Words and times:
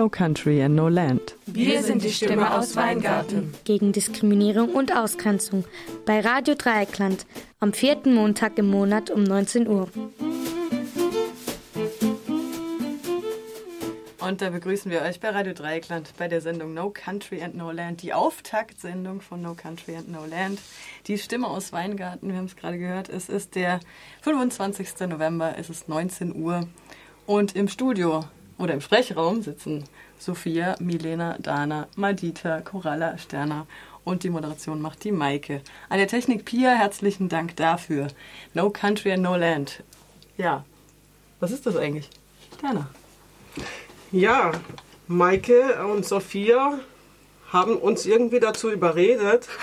No 0.00 0.08
Country 0.08 0.62
and 0.62 0.76
No 0.76 0.88
Land. 0.88 1.36
Wir 1.44 1.82
sind 1.82 2.02
die 2.02 2.10
Stimme 2.10 2.56
aus 2.56 2.74
Weingarten. 2.74 3.52
Gegen 3.64 3.92
Diskriminierung 3.92 4.70
und 4.70 4.96
Ausgrenzung. 4.96 5.66
Bei 6.06 6.20
Radio 6.20 6.54
Dreieckland. 6.54 7.26
Am 7.58 7.74
vierten 7.74 8.14
Montag 8.14 8.56
im 8.56 8.70
Monat 8.70 9.10
um 9.10 9.24
19 9.24 9.68
Uhr. 9.68 9.90
Und 14.20 14.40
da 14.40 14.48
begrüßen 14.48 14.90
wir 14.90 15.02
euch 15.02 15.20
bei 15.20 15.28
Radio 15.28 15.52
Dreieckland 15.52 16.14
bei 16.16 16.28
der 16.28 16.40
Sendung 16.40 16.72
No 16.72 16.88
Country 16.88 17.42
and 17.42 17.54
No 17.54 17.70
Land, 17.70 18.00
die 18.00 18.14
Auftaktsendung 18.14 19.20
von 19.20 19.42
No 19.42 19.52
Country 19.52 19.96
and 19.96 20.10
No 20.10 20.24
Land. 20.24 20.60
Die 21.08 21.18
Stimme 21.18 21.46
aus 21.46 21.74
Weingarten, 21.74 22.30
wir 22.30 22.38
haben 22.38 22.46
es 22.46 22.56
gerade 22.56 22.78
gehört, 22.78 23.10
es 23.10 23.28
ist 23.28 23.54
der 23.54 23.80
25. 24.22 25.08
November, 25.10 25.56
es 25.58 25.68
ist 25.68 25.90
19 25.90 26.34
Uhr 26.34 26.66
und 27.26 27.54
im 27.54 27.68
Studio 27.68 28.24
oder 28.60 28.74
im 28.74 28.80
Sprechraum 28.80 29.42
sitzen 29.42 29.84
Sophia, 30.18 30.76
Milena, 30.80 31.36
Dana, 31.38 31.88
Madita, 31.96 32.60
Coralla, 32.60 33.16
Sterner 33.18 33.66
und 34.04 34.22
die 34.22 34.30
Moderation 34.30 34.80
macht 34.82 35.02
die 35.04 35.12
Maike. 35.12 35.62
An 35.88 35.98
der 35.98 36.08
Technik 36.08 36.44
Pia, 36.44 36.72
herzlichen 36.72 37.28
Dank 37.28 37.56
dafür. 37.56 38.08
No 38.54 38.70
Country 38.70 39.12
and 39.12 39.22
No 39.22 39.34
Land. 39.34 39.82
Ja, 40.36 40.64
was 41.40 41.50
ist 41.52 41.64
das 41.66 41.76
eigentlich? 41.76 42.10
Sterner. 42.54 42.88
Ja, 44.12 44.52
Maike 45.06 45.84
und 45.86 46.04
Sophia 46.04 46.80
haben 47.50 47.76
uns 47.76 48.04
irgendwie 48.06 48.40
dazu 48.40 48.70
überredet. 48.70 49.48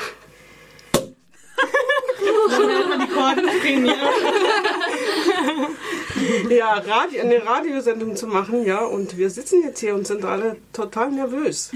ja, 6.49 6.73
Radio, 6.73 7.21
eine 7.21 7.45
Radiosendung 7.45 8.16
zu 8.16 8.27
machen, 8.27 8.66
ja, 8.66 8.83
und 8.83 9.17
wir 9.17 9.30
sitzen 9.30 9.61
jetzt 9.63 9.80
hier 9.80 9.95
und 9.95 10.07
sind 10.07 10.25
alle 10.25 10.57
total 10.73 11.11
nervös. 11.11 11.71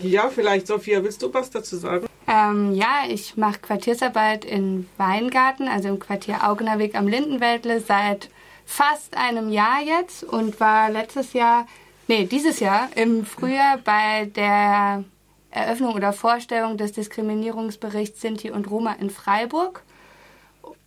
Ja, 0.00 0.30
vielleicht, 0.30 0.66
Sophia, 0.66 1.02
willst 1.02 1.22
du 1.22 1.32
was 1.32 1.50
dazu 1.50 1.76
sagen? 1.76 2.06
Ähm, 2.26 2.72
ja, 2.72 3.04
ich 3.08 3.36
mache 3.36 3.58
Quartiersarbeit 3.58 4.44
in 4.44 4.88
Weingarten, 4.96 5.68
also 5.68 5.88
im 5.88 5.98
Quartier 5.98 6.48
Augener 6.48 6.78
Weg 6.78 6.94
am 6.94 7.08
Lindenwäldle 7.08 7.80
seit 7.80 8.30
fast 8.64 9.16
einem 9.16 9.50
Jahr 9.50 9.82
jetzt 9.82 10.22
und 10.22 10.60
war 10.60 10.90
letztes 10.90 11.32
Jahr, 11.32 11.66
nee, 12.06 12.24
dieses 12.24 12.60
Jahr 12.60 12.88
im 12.94 13.26
Frühjahr 13.26 13.78
bei 13.78 14.26
der 14.26 15.04
Eröffnung 15.50 15.94
oder 15.94 16.12
Vorstellung 16.12 16.76
des 16.76 16.92
Diskriminierungsberichts 16.92 18.20
Sinti 18.20 18.50
und 18.52 18.70
Roma 18.70 18.92
in 18.92 19.10
Freiburg, 19.10 19.82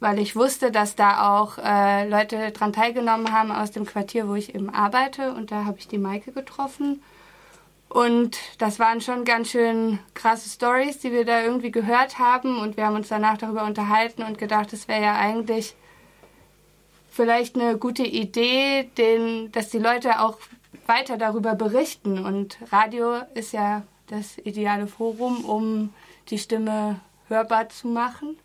weil 0.03 0.19
ich 0.19 0.35
wusste, 0.35 0.69
dass 0.69 0.95
da 0.95 1.39
auch 1.39 1.57
äh, 1.57 2.09
Leute 2.09 2.51
dran 2.51 2.73
teilgenommen 2.73 3.31
haben 3.31 3.53
aus 3.53 3.71
dem 3.71 3.85
Quartier, 3.85 4.27
wo 4.27 4.35
ich 4.35 4.53
eben 4.53 4.69
arbeite 4.69 5.31
und 5.31 5.49
da 5.49 5.63
habe 5.63 5.79
ich 5.79 5.87
die 5.87 5.97
Maike 5.97 6.33
getroffen. 6.33 7.01
Und 7.87 8.37
das 8.57 8.79
waren 8.79 8.99
schon 8.99 9.23
ganz 9.23 9.51
schön 9.51 9.99
krasse 10.13 10.49
Stories, 10.49 10.99
die 10.99 11.13
wir 11.13 11.23
da 11.23 11.41
irgendwie 11.41 11.71
gehört 11.71 12.19
haben 12.19 12.59
und 12.59 12.75
wir 12.75 12.85
haben 12.85 12.97
uns 12.97 13.07
danach 13.07 13.37
darüber 13.37 13.63
unterhalten 13.63 14.23
und 14.23 14.37
gedacht, 14.37 14.73
es 14.73 14.89
wäre 14.89 15.01
ja 15.01 15.15
eigentlich 15.15 15.73
vielleicht 17.09 17.55
eine 17.55 17.77
gute 17.77 18.03
Idee, 18.03 18.89
den, 18.97 19.53
dass 19.53 19.69
die 19.69 19.79
Leute 19.79 20.19
auch 20.19 20.37
weiter 20.85 21.17
darüber 21.17 21.55
berichten. 21.55 22.25
Und 22.25 22.57
Radio 22.73 23.21
ist 23.35 23.53
ja 23.53 23.83
das 24.07 24.37
ideale 24.39 24.87
Forum, 24.87 25.45
um 25.45 25.93
die 26.27 26.39
Stimme 26.39 26.99
hörbar 27.29 27.69
zu 27.69 27.87
machen. 27.87 28.37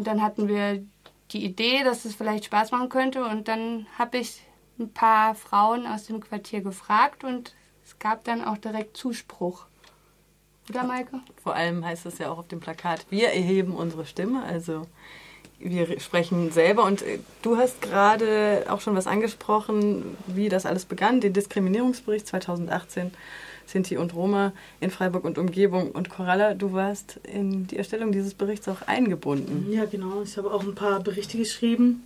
Und 0.00 0.06
dann 0.06 0.22
hatten 0.22 0.48
wir 0.48 0.82
die 1.30 1.44
Idee, 1.44 1.84
dass 1.84 2.06
es 2.06 2.14
vielleicht 2.14 2.46
Spaß 2.46 2.70
machen 2.70 2.88
könnte. 2.88 3.22
Und 3.22 3.48
dann 3.48 3.84
habe 3.98 4.16
ich 4.16 4.40
ein 4.78 4.90
paar 4.90 5.34
Frauen 5.34 5.86
aus 5.86 6.06
dem 6.06 6.20
Quartier 6.20 6.62
gefragt 6.62 7.22
und 7.22 7.54
es 7.84 7.98
gab 7.98 8.24
dann 8.24 8.42
auch 8.42 8.56
direkt 8.56 8.96
Zuspruch. 8.96 9.66
Oder, 10.70 10.84
Maike? 10.84 11.20
Vor 11.42 11.54
allem 11.54 11.84
heißt 11.84 12.06
es 12.06 12.16
ja 12.16 12.30
auch 12.30 12.38
auf 12.38 12.48
dem 12.48 12.60
Plakat, 12.60 13.04
wir 13.10 13.28
erheben 13.28 13.74
unsere 13.74 14.06
Stimme. 14.06 14.42
Also 14.42 14.86
wir 15.58 16.00
sprechen 16.00 16.50
selber 16.50 16.84
und 16.84 17.02
äh, 17.02 17.18
du 17.42 17.58
hast 17.58 17.82
gerade 17.82 18.64
auch 18.70 18.80
schon 18.80 18.96
was 18.96 19.06
angesprochen, 19.06 20.16
wie 20.28 20.48
das 20.48 20.64
alles 20.64 20.86
begann, 20.86 21.20
den 21.20 21.34
Diskriminierungsbericht 21.34 22.26
2018 22.26 23.12
Sinti 23.70 23.96
und 23.96 24.14
Roma 24.14 24.52
in 24.80 24.90
Freiburg 24.90 25.24
und 25.24 25.38
Umgebung. 25.38 25.92
Und 25.92 26.10
Coralla, 26.10 26.54
du 26.54 26.72
warst 26.72 27.20
in 27.22 27.66
die 27.66 27.76
Erstellung 27.76 28.12
dieses 28.12 28.34
Berichts 28.34 28.68
auch 28.68 28.82
eingebunden. 28.82 29.70
Ja, 29.70 29.84
genau. 29.84 30.22
Ich 30.22 30.36
habe 30.36 30.52
auch 30.52 30.62
ein 30.62 30.74
paar 30.74 31.00
Berichte 31.00 31.38
geschrieben. 31.38 32.02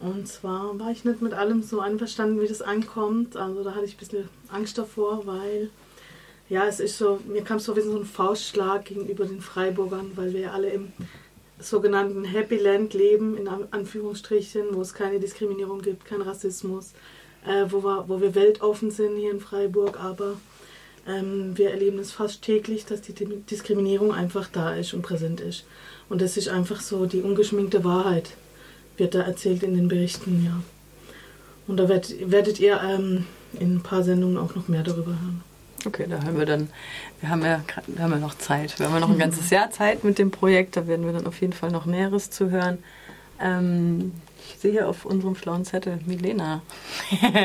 Und 0.00 0.26
zwar 0.26 0.78
war 0.80 0.90
ich 0.90 1.04
nicht 1.04 1.22
mit 1.22 1.34
allem 1.34 1.62
so 1.62 1.80
einverstanden, 1.80 2.40
wie 2.40 2.48
das 2.48 2.62
ankommt. 2.62 3.36
Also 3.36 3.62
da 3.62 3.74
hatte 3.74 3.84
ich 3.84 3.94
ein 3.94 3.98
bisschen 3.98 4.28
Angst 4.48 4.78
davor, 4.78 5.26
weil 5.26 5.70
ja, 6.48 6.66
es 6.66 6.80
ist 6.80 6.98
so, 6.98 7.20
mir 7.26 7.42
kam 7.42 7.58
es 7.58 7.64
so 7.64 7.76
wie 7.76 7.82
so 7.82 7.96
ein 7.96 8.04
Faustschlag 8.04 8.86
gegenüber 8.86 9.24
den 9.24 9.40
Freiburgern, 9.40 10.12
weil 10.16 10.32
wir 10.32 10.40
ja 10.40 10.52
alle 10.52 10.70
im 10.70 10.92
sogenannten 11.58 12.24
Happy 12.24 12.56
Land 12.56 12.94
leben, 12.94 13.36
in 13.36 13.48
Anführungsstrichen, 13.48 14.66
wo 14.72 14.80
es 14.80 14.94
keine 14.94 15.20
Diskriminierung 15.20 15.82
gibt, 15.82 16.04
kein 16.04 16.20
Rassismus, 16.20 16.92
äh, 17.46 17.66
wo, 17.68 17.84
wir, 17.84 18.04
wo 18.08 18.20
wir 18.20 18.34
weltoffen 18.34 18.90
sind 18.90 19.16
hier 19.16 19.30
in 19.30 19.40
Freiburg, 19.40 20.02
aber 20.02 20.34
ähm, 21.06 21.56
wir 21.56 21.70
erleben 21.70 21.98
es 21.98 22.12
fast 22.12 22.42
täglich, 22.42 22.84
dass 22.84 23.02
die 23.02 23.14
Diskriminierung 23.14 24.12
einfach 24.12 24.48
da 24.48 24.74
ist 24.74 24.94
und 24.94 25.02
präsent 25.02 25.40
ist. 25.40 25.64
Und 26.08 26.20
das 26.20 26.36
ist 26.36 26.48
einfach 26.48 26.80
so 26.80 27.06
die 27.06 27.22
ungeschminkte 27.22 27.84
Wahrheit, 27.84 28.30
wird 28.96 29.14
da 29.14 29.22
erzählt 29.22 29.62
in 29.62 29.74
den 29.74 29.88
Berichten, 29.88 30.44
ja. 30.44 30.62
Und 31.66 31.76
da 31.76 31.88
werdet, 31.88 32.30
werdet 32.30 32.60
ihr 32.60 32.80
ähm, 32.82 33.26
in 33.58 33.76
ein 33.76 33.82
paar 33.82 34.02
Sendungen 34.02 34.36
auch 34.36 34.54
noch 34.54 34.68
mehr 34.68 34.82
darüber 34.82 35.12
hören. 35.12 35.42
Okay, 35.84 36.06
da 36.08 36.22
haben 36.22 36.38
wir 36.38 36.46
dann, 36.46 36.68
wir 37.20 37.28
haben 37.28 37.42
ja, 37.42 37.64
wir 37.86 38.02
haben 38.02 38.12
ja 38.12 38.18
noch 38.18 38.36
Zeit. 38.36 38.78
Wir 38.78 38.86
haben 38.86 38.94
ja 38.94 39.00
noch 39.00 39.10
ein 39.10 39.18
ganzes 39.18 39.50
Jahr 39.50 39.70
Zeit 39.70 40.04
mit 40.04 40.18
dem 40.18 40.30
Projekt. 40.30 40.76
Da 40.76 40.86
werden 40.86 41.06
wir 41.06 41.12
dann 41.12 41.26
auf 41.26 41.40
jeden 41.40 41.52
Fall 41.52 41.70
noch 41.70 41.86
Näheres 41.86 42.30
zu 42.30 42.50
hören. 42.50 42.78
Ähm, 43.40 44.12
ich 44.48 44.60
sehe 44.60 44.86
auf 44.86 45.04
unserem 45.04 45.34
schlauen 45.34 45.64
Zettel 45.64 45.98
Milena. 46.06 46.62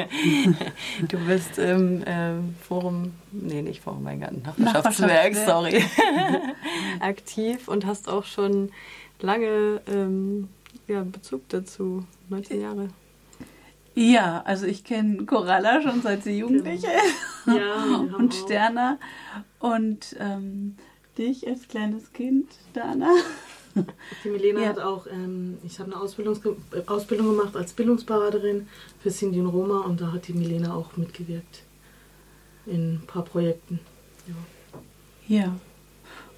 du 1.07 1.17
bist 1.25 1.57
im 1.57 2.03
ähm, 2.05 2.55
Forum, 2.67 3.13
nee, 3.31 3.61
nicht 3.61 3.81
Forum 3.81 4.05
Weingarten, 4.05 4.43
Nachbarschaftswerk, 4.57 5.35
sorry, 5.35 5.83
aktiv 6.99 7.67
und 7.67 7.85
hast 7.85 8.09
auch 8.09 8.25
schon 8.25 8.71
lange 9.19 9.81
ähm, 9.87 10.49
ja, 10.87 11.03
Bezug 11.03 11.47
dazu, 11.49 12.05
19 12.29 12.61
Jahre. 12.61 12.89
Ja, 13.95 14.43
also 14.45 14.67
ich 14.67 14.83
kenne 14.83 15.25
Coralla 15.25 15.81
schon 15.81 16.03
seit 16.03 16.23
sie 16.23 16.37
jugendlich 16.37 16.83
ist. 16.83 17.47
Ja, 17.47 18.15
und 18.15 18.35
Sterner. 18.35 18.99
Und 19.59 20.15
ähm, 20.19 20.77
dich 21.17 21.47
als 21.47 21.67
kleines 21.67 22.13
Kind, 22.13 22.47
Dana. 22.73 23.09
Die 24.23 24.29
Milena 24.29 24.61
ja. 24.61 24.69
hat 24.69 24.79
auch, 24.79 25.07
ähm, 25.07 25.57
ich 25.63 25.79
habe 25.79 25.91
eine 25.91 26.01
Ausbildung, 26.01 26.38
Ausbildung 26.88 27.38
gemacht 27.38 27.55
als 27.55 27.73
Bildungsberaterin 27.73 28.67
für 29.01 29.09
Sinti 29.09 29.39
und 29.39 29.47
Roma 29.47 29.81
und 29.81 30.01
da 30.01 30.11
hat 30.11 30.27
die 30.27 30.33
Milena 30.33 30.73
auch 30.73 30.97
mitgewirkt 30.97 31.63
in 32.65 32.95
ein 32.95 33.03
paar 33.07 33.23
Projekten. 33.23 33.79
Ja. 35.27 35.38
ja. 35.38 35.55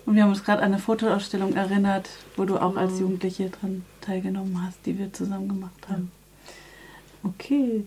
Und 0.06 0.16
wir 0.16 0.24
haben 0.24 0.30
uns 0.30 0.44
gerade 0.44 0.62
an 0.62 0.74
eine 0.74 0.82
Fotoausstellung 0.82 1.56
erinnert, 1.56 2.10
wo 2.36 2.46
du 2.46 2.58
auch 2.58 2.76
als 2.76 3.00
Jugendliche 3.00 3.50
dran 3.50 3.86
teilgenommen 4.02 4.66
hast, 4.66 4.86
die 4.86 4.98
wir 4.98 5.14
zusammen 5.14 5.48
gemacht 5.48 5.88
haben. 5.88 6.12
Okay, 7.24 7.86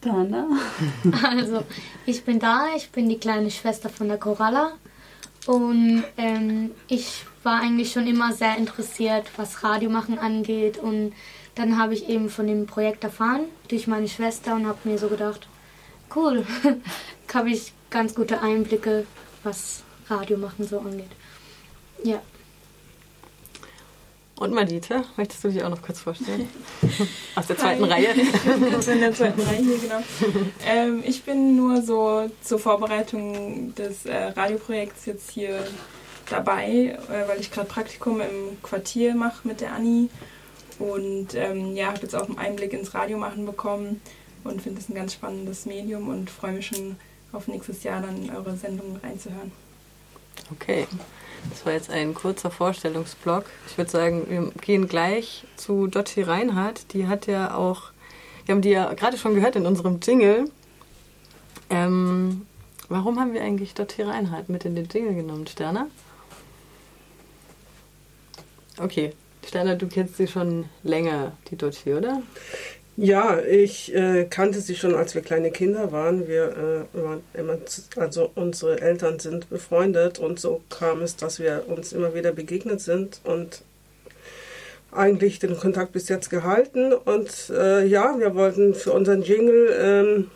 Dana. 0.00 0.48
Also, 1.22 1.62
ich 2.04 2.24
bin 2.24 2.38
da, 2.38 2.66
ich 2.76 2.90
bin 2.90 3.08
die 3.08 3.18
kleine 3.18 3.50
Schwester 3.50 3.88
von 3.88 4.08
der 4.08 4.18
Coralla. 4.18 4.72
Und 5.46 6.02
ähm, 6.16 6.72
ich 6.88 7.24
war 7.46 7.60
eigentlich 7.60 7.92
schon 7.92 8.06
immer 8.06 8.34
sehr 8.34 8.58
interessiert, 8.58 9.30
was 9.36 9.62
Radiomachen 9.64 10.18
angeht. 10.18 10.76
Und 10.76 11.14
dann 11.54 11.78
habe 11.78 11.94
ich 11.94 12.08
eben 12.10 12.28
von 12.28 12.46
dem 12.46 12.66
Projekt 12.66 13.04
erfahren 13.04 13.46
durch 13.68 13.86
meine 13.86 14.08
Schwester 14.08 14.54
und 14.54 14.66
habe 14.66 14.78
mir 14.84 14.98
so 14.98 15.08
gedacht, 15.08 15.48
cool, 16.14 16.44
habe 17.32 17.50
ich 17.50 17.72
ganz 17.88 18.14
gute 18.14 18.42
Einblicke, 18.42 19.06
was 19.44 19.82
Radiomachen 20.08 20.66
so 20.66 20.80
angeht. 20.80 21.10
Ja. 22.02 22.20
Und 24.38 24.52
Madita, 24.52 25.04
möchtest 25.16 25.44
du 25.44 25.48
dich 25.48 25.62
auch 25.62 25.70
noch 25.70 25.80
kurz 25.80 26.00
vorstellen? 26.00 26.48
Aus 27.36 27.46
der 27.46 27.56
zweiten 27.56 27.84
Hi. 27.84 28.06
Reihe. 28.06 28.12
Ich 28.12 28.88
in 28.88 29.00
der 29.00 29.14
zweiten 29.14 29.40
Reihe 29.40 29.62
hier, 29.62 29.78
genau. 29.78 30.02
Ähm, 30.66 31.02
ich 31.06 31.22
bin 31.22 31.56
nur 31.56 31.80
so 31.80 32.30
zur 32.42 32.58
Vorbereitung 32.58 33.74
des 33.74 34.04
äh, 34.04 34.14
Radioprojekts 34.14 35.06
jetzt 35.06 35.30
hier 35.30 35.66
dabei, 36.28 36.98
äh, 37.08 37.28
weil 37.28 37.40
ich 37.40 37.50
gerade 37.50 37.68
Praktikum 37.68 38.20
im 38.20 38.62
Quartier 38.62 39.14
mache 39.14 39.46
mit 39.46 39.60
der 39.60 39.72
Anni. 39.72 40.08
Und 40.78 41.34
ähm, 41.34 41.74
ja, 41.74 41.86
habe 41.86 42.00
jetzt 42.02 42.14
auch 42.14 42.28
einen 42.28 42.38
Einblick 42.38 42.72
ins 42.72 42.94
Radiomachen 42.94 43.46
bekommen 43.46 44.00
und 44.44 44.60
finde 44.60 44.80
es 44.80 44.88
ein 44.88 44.94
ganz 44.94 45.14
spannendes 45.14 45.66
Medium 45.66 46.08
und 46.08 46.30
freue 46.30 46.52
mich 46.52 46.66
schon 46.66 46.96
auf 47.32 47.48
nächstes 47.48 47.82
Jahr 47.82 48.02
dann 48.02 48.30
eure 48.30 48.56
Sendung 48.56 48.98
reinzuhören. 49.02 49.52
Okay. 50.52 50.86
Das 51.50 51.64
war 51.64 51.72
jetzt 51.72 51.90
ein 51.90 52.14
kurzer 52.14 52.50
Vorstellungsblock. 52.50 53.44
Ich 53.68 53.78
würde 53.78 53.90
sagen, 53.90 54.26
wir 54.28 54.50
gehen 54.60 54.88
gleich 54.88 55.44
zu 55.56 55.86
Dottie 55.86 56.22
Reinhardt. 56.22 56.92
Die 56.92 57.06
hat 57.06 57.26
ja 57.26 57.54
auch 57.54 57.92
Wir 58.46 58.54
haben 58.54 58.62
die 58.62 58.70
ja 58.70 58.92
gerade 58.94 59.18
schon 59.18 59.34
gehört 59.34 59.56
in 59.56 59.66
unserem 59.66 60.00
Jingle. 60.00 60.50
Ähm, 61.68 62.46
warum 62.88 63.18
haben 63.18 63.32
wir 63.32 63.42
eigentlich 63.42 63.74
Dottie 63.74 64.02
Reinhardt 64.02 64.48
mit 64.48 64.64
in 64.64 64.76
den 64.76 64.88
Jingle 64.88 65.14
genommen, 65.14 65.46
Sterner? 65.46 65.88
Okay, 68.78 69.12
Sterner, 69.46 69.76
du 69.76 69.86
kennst 69.86 70.16
sie 70.16 70.26
schon 70.26 70.66
länger, 70.82 71.32
die 71.50 71.56
Dottie, 71.56 71.94
oder? 71.94 72.22
Ja, 72.98 73.40
ich 73.40 73.94
äh, 73.94 74.24
kannte 74.24 74.60
sie 74.60 74.74
schon, 74.74 74.94
als 74.94 75.14
wir 75.14 75.22
kleine 75.22 75.50
Kinder 75.50 75.92
waren. 75.92 76.26
Wir 76.28 76.86
äh, 76.94 76.98
waren 76.98 77.22
immer, 77.34 77.58
also 77.96 78.30
unsere 78.34 78.80
Eltern 78.80 79.18
sind 79.18 79.50
befreundet 79.50 80.18
und 80.18 80.40
so 80.40 80.62
kam 80.70 81.02
es, 81.02 81.16
dass 81.16 81.38
wir 81.38 81.64
uns 81.68 81.92
immer 81.92 82.14
wieder 82.14 82.32
begegnet 82.32 82.80
sind 82.80 83.20
und 83.24 83.62
eigentlich 84.92 85.38
den 85.38 85.58
Kontakt 85.58 85.92
bis 85.92 86.08
jetzt 86.08 86.30
gehalten. 86.30 86.92
Und 86.92 87.50
äh, 87.50 87.84
ja, 87.84 88.18
wir 88.18 88.34
wollten 88.34 88.74
für 88.74 88.92
unseren 88.92 89.22
Jingle 89.22 89.76
ähm, 89.78 90.30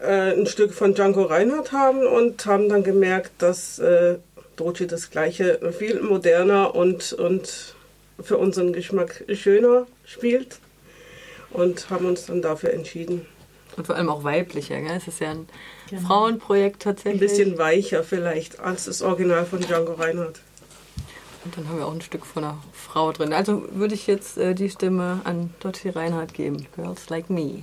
äh, 0.00 0.32
ein 0.32 0.46
Stück 0.46 0.72
von 0.72 0.94
Django 0.94 1.22
Reinhardt 1.22 1.72
haben 1.72 2.04
und 2.04 2.44
haben 2.46 2.68
dann 2.68 2.82
gemerkt, 2.82 3.30
dass 3.38 3.78
Doji 4.60 4.86
das 4.86 5.10
gleiche 5.10 5.72
viel 5.72 6.02
moderner 6.02 6.74
und, 6.74 7.12
und 7.14 7.74
für 8.22 8.36
unseren 8.36 8.72
Geschmack 8.72 9.24
schöner 9.32 9.86
spielt 10.04 10.58
und 11.50 11.88
haben 11.88 12.06
uns 12.06 12.26
dann 12.26 12.42
dafür 12.42 12.72
entschieden. 12.72 13.26
Und 13.76 13.86
vor 13.86 13.96
allem 13.96 14.10
auch 14.10 14.24
weiblicher, 14.24 14.80
gell? 14.80 14.96
Es 14.96 15.08
ist 15.08 15.20
ja 15.20 15.30
ein 15.30 15.48
genau. 15.88 16.06
Frauenprojekt 16.06 16.82
tatsächlich. 16.82 17.22
Ein 17.22 17.28
bisschen 17.28 17.58
weicher 17.58 18.04
vielleicht 18.04 18.60
als 18.60 18.84
das 18.84 19.00
Original 19.00 19.46
von 19.46 19.60
Django 19.60 19.94
Reinhardt. 19.94 20.40
Und 21.44 21.56
dann 21.56 21.68
haben 21.68 21.78
wir 21.78 21.86
auch 21.86 21.94
ein 21.94 22.02
Stück 22.02 22.26
von 22.26 22.44
einer 22.44 22.62
Frau 22.72 23.12
drin. 23.12 23.32
Also 23.32 23.64
würde 23.70 23.94
ich 23.94 24.06
jetzt 24.06 24.36
äh, 24.36 24.54
die 24.54 24.68
Stimme 24.68 25.20
an 25.24 25.54
Dottie 25.60 25.88
Reinhardt 25.88 26.34
geben. 26.34 26.66
Girls 26.76 27.08
Like 27.08 27.30
Me. 27.30 27.62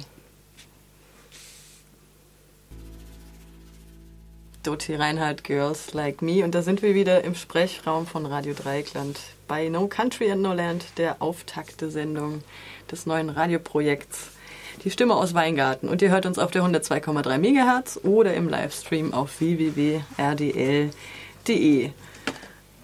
Dottie 4.67 4.95
Reinhardt, 4.95 5.45
Girls 5.45 5.93
Like 5.93 6.21
Me. 6.21 6.43
Und 6.43 6.53
da 6.53 6.61
sind 6.61 6.81
wir 6.81 6.93
wieder 6.93 7.23
im 7.23 7.35
Sprechraum 7.35 8.05
von 8.05 8.25
Radio 8.25 8.53
Dreikland 8.53 9.17
bei 9.47 9.69
No 9.69 9.87
Country 9.87 10.29
and 10.29 10.41
No 10.41 10.51
Land, 10.51 10.83
der 10.97 11.21
Auftakte-Sendung 11.21 12.43
des 12.91 13.05
neuen 13.05 13.29
Radioprojekts 13.29 14.27
Die 14.83 14.91
Stimme 14.91 15.15
aus 15.15 15.33
Weingarten. 15.33 15.87
Und 15.87 16.01
ihr 16.01 16.09
hört 16.09 16.25
uns 16.25 16.37
auf 16.37 16.51
der 16.51 16.63
102,3 16.63 17.37
MHz 17.37 18.01
oder 18.03 18.33
im 18.33 18.49
Livestream 18.49 19.13
auf 19.13 19.39
www.rdl.de. 19.39 20.01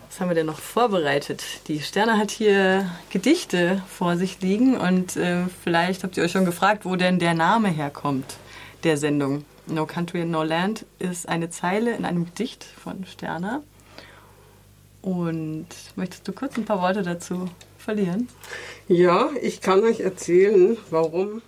Was 0.08 0.20
haben 0.22 0.30
wir 0.30 0.36
denn 0.36 0.46
noch 0.46 0.60
vorbereitet? 0.60 1.44
Die 1.68 1.82
Sterne 1.82 2.18
hat 2.18 2.32
hier 2.32 2.90
Gedichte 3.10 3.84
vor 3.90 4.16
sich 4.16 4.40
liegen 4.40 4.78
und 4.78 5.18
äh, 5.18 5.48
vielleicht 5.66 6.06
habt 6.06 6.16
ihr 6.16 6.24
euch 6.24 6.32
schon 6.32 6.46
gefragt, 6.46 6.86
wo 6.86 6.96
denn 6.96 7.20
der 7.20 7.34
Name 7.34 7.68
herkommt 7.68 8.38
der 8.86 8.96
Sendung. 8.96 9.44
No 9.68 9.86
Country 9.86 10.26
No 10.26 10.44
Land 10.44 10.86
ist 11.00 11.28
eine 11.30 11.50
Zeile 11.50 11.96
in 11.96 12.06
einem 12.06 12.26
Gedicht 12.26 12.64
von 12.64 13.06
Sterner. 13.06 13.64
Und 15.02 15.68
möchtest 15.96 16.28
du 16.28 16.34
kurz 16.34 16.58
ein 16.58 16.66
paar 16.66 16.82
Worte 16.82 17.02
dazu 17.02 17.50
verlieren? 17.78 18.28
Ja, 18.88 19.30
ich 19.42 19.62
kann 19.62 19.84
euch 19.84 20.02
erzählen, 20.02 20.78
warum 20.90 21.42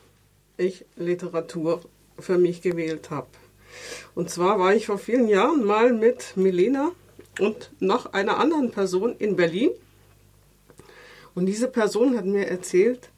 ich 0.57 0.85
Literatur 0.95 1.81
für 2.19 2.37
mich 2.37 2.61
gewählt 2.61 3.09
habe. 3.11 3.27
Und 4.13 4.29
zwar 4.29 4.59
war 4.59 4.73
ich 4.73 4.85
vor 4.85 4.97
vielen 4.97 5.27
Jahren 5.27 5.65
mal 5.65 5.91
mit 5.91 6.37
Milena 6.37 6.91
und 7.39 7.71
noch 7.79 8.13
einer 8.13 8.37
anderen 8.37 8.71
Person 8.71 9.15
in 9.19 9.35
Berlin. 9.35 9.71
Und 11.33 11.47
diese 11.47 11.67
Person 11.67 12.17
hat 12.17 12.25
mir 12.25 12.47
erzählt, 12.47 13.09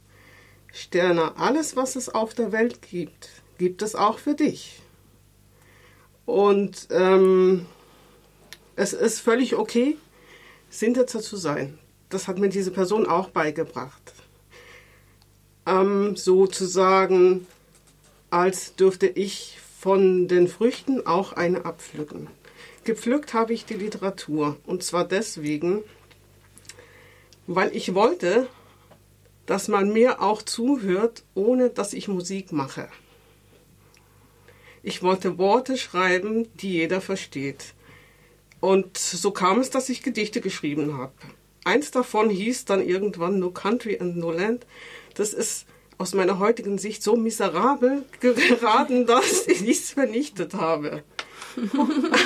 Sterner, 0.73 1.33
alles, 1.37 1.75
was 1.75 1.95
es 1.95 2.09
auf 2.09 2.33
der 2.33 2.51
Welt 2.51 2.81
gibt, 2.81 3.29
gibt 3.57 3.81
es 3.81 3.95
auch 3.95 4.17
für 4.17 4.33
dich. 4.33 4.81
Und 6.27 6.89
ähm, 6.91 7.65
es 8.75 8.91
ist 8.91 9.21
völlig 9.21 9.55
okay, 9.55 9.97
Sintetzer 10.69 11.21
zu 11.21 11.37
sein. 11.37 11.79
Das 12.09 12.27
hat 12.27 12.37
mir 12.37 12.49
diese 12.49 12.71
Person 12.71 13.07
auch 13.07 13.29
beigebracht. 13.29 14.13
Ähm, 15.65 16.17
sozusagen, 16.17 17.47
als 18.29 18.75
dürfte 18.75 19.07
ich 19.07 19.57
von 19.79 20.27
den 20.27 20.49
Früchten 20.49 21.07
auch 21.07 21.31
eine 21.31 21.63
abpflücken. 21.63 22.27
Gepflückt 22.83 23.33
habe 23.33 23.53
ich 23.53 23.63
die 23.63 23.75
Literatur. 23.75 24.57
Und 24.65 24.83
zwar 24.83 25.07
deswegen, 25.07 25.81
weil 27.47 27.73
ich 27.73 27.95
wollte, 27.95 28.47
dass 29.45 29.69
man 29.69 29.93
mir 29.93 30.21
auch 30.21 30.41
zuhört, 30.41 31.23
ohne 31.35 31.69
dass 31.69 31.93
ich 31.93 32.09
Musik 32.09 32.51
mache. 32.51 32.89
Ich 34.83 35.03
wollte 35.03 35.37
Worte 35.37 35.77
schreiben, 35.77 36.47
die 36.55 36.73
jeder 36.73 37.01
versteht. 37.01 37.73
Und 38.59 38.97
so 38.97 39.31
kam 39.31 39.59
es, 39.59 39.69
dass 39.69 39.89
ich 39.89 40.03
Gedichte 40.03 40.41
geschrieben 40.41 40.97
habe. 40.97 41.13
Eins 41.63 41.91
davon 41.91 42.29
hieß 42.29 42.65
dann 42.65 42.85
irgendwann 42.85 43.39
No 43.39 43.51
Country 43.51 43.99
and 43.99 44.17
No 44.17 44.31
Land. 44.31 44.65
Das 45.15 45.33
ist 45.33 45.65
aus 45.97 46.13
meiner 46.13 46.39
heutigen 46.39 46.77
Sicht 46.77 47.03
so 47.03 47.15
miserabel 47.15 48.05
geraten, 48.19 49.05
dass 49.07 49.47
ich 49.47 49.61
es 49.67 49.91
vernichtet 49.91 50.53
habe 50.53 51.03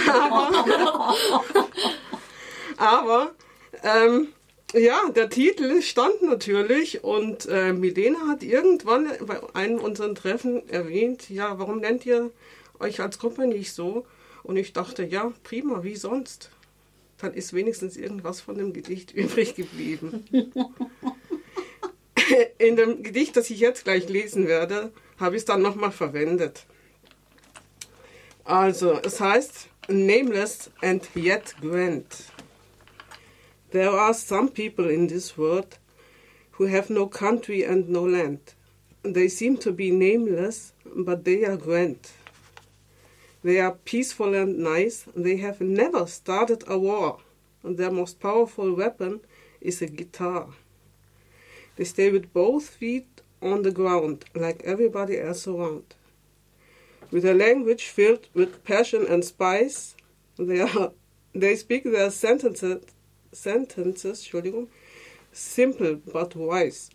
aber, 0.10 0.52
aber 2.78 3.32
ähm, 3.84 4.28
ja, 4.74 5.10
der 5.10 5.30
Titel 5.30 5.82
stand 5.82 6.22
natürlich 6.22 7.04
und 7.04 7.46
äh, 7.48 7.74
Milena 7.74 8.28
hat 8.28 8.44
irgendwann 8.44 9.08
bei 9.26 9.42
einem 9.54 9.80
unserer 9.80 10.14
Treffen 10.16 10.68
erwähnt, 10.70 11.30
ja, 11.30 11.60
warum 11.60 11.80
nennt 11.80 12.06
ihr 12.06 12.32
euch 12.80 13.02
als 13.02 13.20
Gruppe 13.20 13.48
nicht 13.48 13.74
so? 13.74 14.06
Und 14.44 14.58
ich 14.58 14.74
dachte, 14.74 15.04
ja, 15.04 15.32
prima, 15.44 15.84
wie 15.84 15.96
sonst? 15.96 16.50
Dann 17.18 17.34
ist 17.34 17.54
wenigstens 17.54 17.98
irgendwas 17.98 18.42
von 18.42 18.58
dem 18.58 18.74
Gedicht 18.74 19.12
übrig 19.16 19.56
geblieben. 19.56 20.26
In 22.58 22.78
dem 22.78 23.04
Gedicht, 23.04 23.36
das 23.36 23.50
ich 23.50 23.60
jetzt 23.60 23.84
gleich 23.84 24.08
lesen 24.08 24.48
werde, 24.48 24.92
habe 25.20 25.36
ich 25.36 25.42
es 25.42 25.46
dann 25.46 25.62
nochmal 25.62 25.92
verwendet. 25.92 26.66
Also, 28.46 29.00
es 29.04 29.20
heißt 29.20 29.68
nameless 29.90 30.72
and 30.82 31.04
yet 31.16 31.56
grand. 31.62 32.06
There 33.72 33.90
are 33.90 34.14
some 34.14 34.50
people 34.50 34.90
in 34.90 35.08
this 35.08 35.38
world 35.38 35.78
who 36.52 36.66
have 36.66 36.90
no 36.90 37.08
country 37.08 37.64
and 37.64 37.88
no 37.88 38.04
land. 38.04 38.54
They 39.02 39.30
seem 39.30 39.56
to 39.58 39.72
be 39.72 39.92
nameless, 39.92 40.74
but 40.86 41.24
they 41.24 41.46
are 41.46 41.56
grand. 41.56 42.12
They 43.44 43.60
are 43.62 43.72
peaceful 43.72 44.36
and 44.36 44.60
nice. 44.60 45.06
They 45.16 45.38
have 45.38 45.62
never 45.62 46.06
started 46.06 46.66
a 46.68 46.78
war. 46.78 47.20
Their 47.64 47.92
most 47.92 48.20
powerful 48.20 48.74
weapon 48.76 49.22
is 49.62 49.82
a 49.82 49.88
guitar. 49.88 50.48
They 51.78 51.86
stay 51.86 52.12
with 52.12 52.34
both 52.34 52.68
feet 52.68 53.22
on 53.42 53.62
the 53.62 53.72
ground, 53.72 54.26
like 54.36 54.62
everybody 54.66 55.18
else 55.18 55.48
around. 55.48 55.96
With 57.10 57.26
a 57.26 57.34
language 57.34 57.86
filled 57.86 58.28
with 58.34 58.66
passion 58.66 59.06
and 59.08 59.24
spice, 59.24 59.96
they, 60.38 60.60
are, 60.60 60.92
they 61.34 61.56
speak 61.56 61.86
their 61.86 62.12
sentences, 62.12 62.84
sentences 63.32 64.30
simple 65.32 65.96
but 66.12 66.36
wise. 66.36 66.90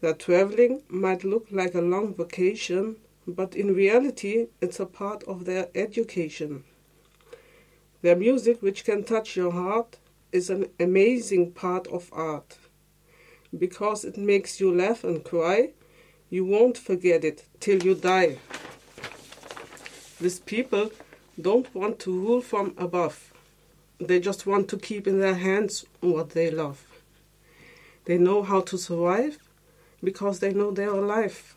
Their 0.00 0.14
traveling 0.14 0.82
might 0.88 1.24
look 1.24 1.48
like 1.50 1.74
a 1.74 1.80
long 1.80 2.14
vacation, 2.14 2.96
but 3.26 3.54
in 3.54 3.74
reality, 3.74 4.46
it's 4.60 4.80
a 4.80 4.86
part 4.86 5.22
of 5.24 5.44
their 5.44 5.68
education. 5.74 6.64
Their 8.02 8.16
music, 8.16 8.62
which 8.62 8.84
can 8.84 9.04
touch 9.04 9.36
your 9.36 9.52
heart, 9.52 9.98
is 10.32 10.48
an 10.48 10.68
amazing 10.78 11.52
part 11.52 11.86
of 11.88 12.08
art. 12.12 12.56
Because 13.56 14.04
it 14.04 14.16
makes 14.16 14.60
you 14.60 14.74
laugh 14.74 15.04
and 15.04 15.22
cry, 15.22 15.72
you 16.30 16.44
won't 16.44 16.78
forget 16.78 17.24
it 17.24 17.44
till 17.58 17.82
you 17.82 17.94
die. 17.94 18.38
These 20.20 20.38
people 20.40 20.92
don't 21.38 21.74
want 21.74 21.98
to 22.00 22.18
rule 22.18 22.40
from 22.40 22.74
above. 22.78 23.29
They 24.00 24.18
just 24.18 24.46
want 24.46 24.68
to 24.68 24.78
keep 24.78 25.06
in 25.06 25.20
their 25.20 25.34
hands 25.34 25.84
what 26.00 26.30
they 26.30 26.50
love. 26.50 26.84
They 28.06 28.16
know 28.16 28.42
how 28.42 28.62
to 28.62 28.78
survive 28.78 29.38
because 30.02 30.38
they 30.38 30.54
know 30.54 30.70
they're 30.70 30.88
alive. 30.88 31.54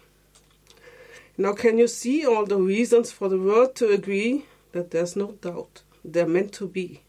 Now, 1.37 1.53
can 1.53 1.77
you 1.77 1.87
see 1.87 2.25
all 2.25 2.45
the 2.45 2.57
reasons 2.57 3.11
for 3.11 3.29
the 3.29 3.39
world 3.39 3.75
to 3.75 3.89
agree 3.89 4.45
that 4.73 4.91
there's 4.91 5.15
no 5.15 5.31
doubt 5.41 5.81
they're 6.03 6.27
meant 6.27 6.51
to 6.53 6.67
be? 6.67 7.01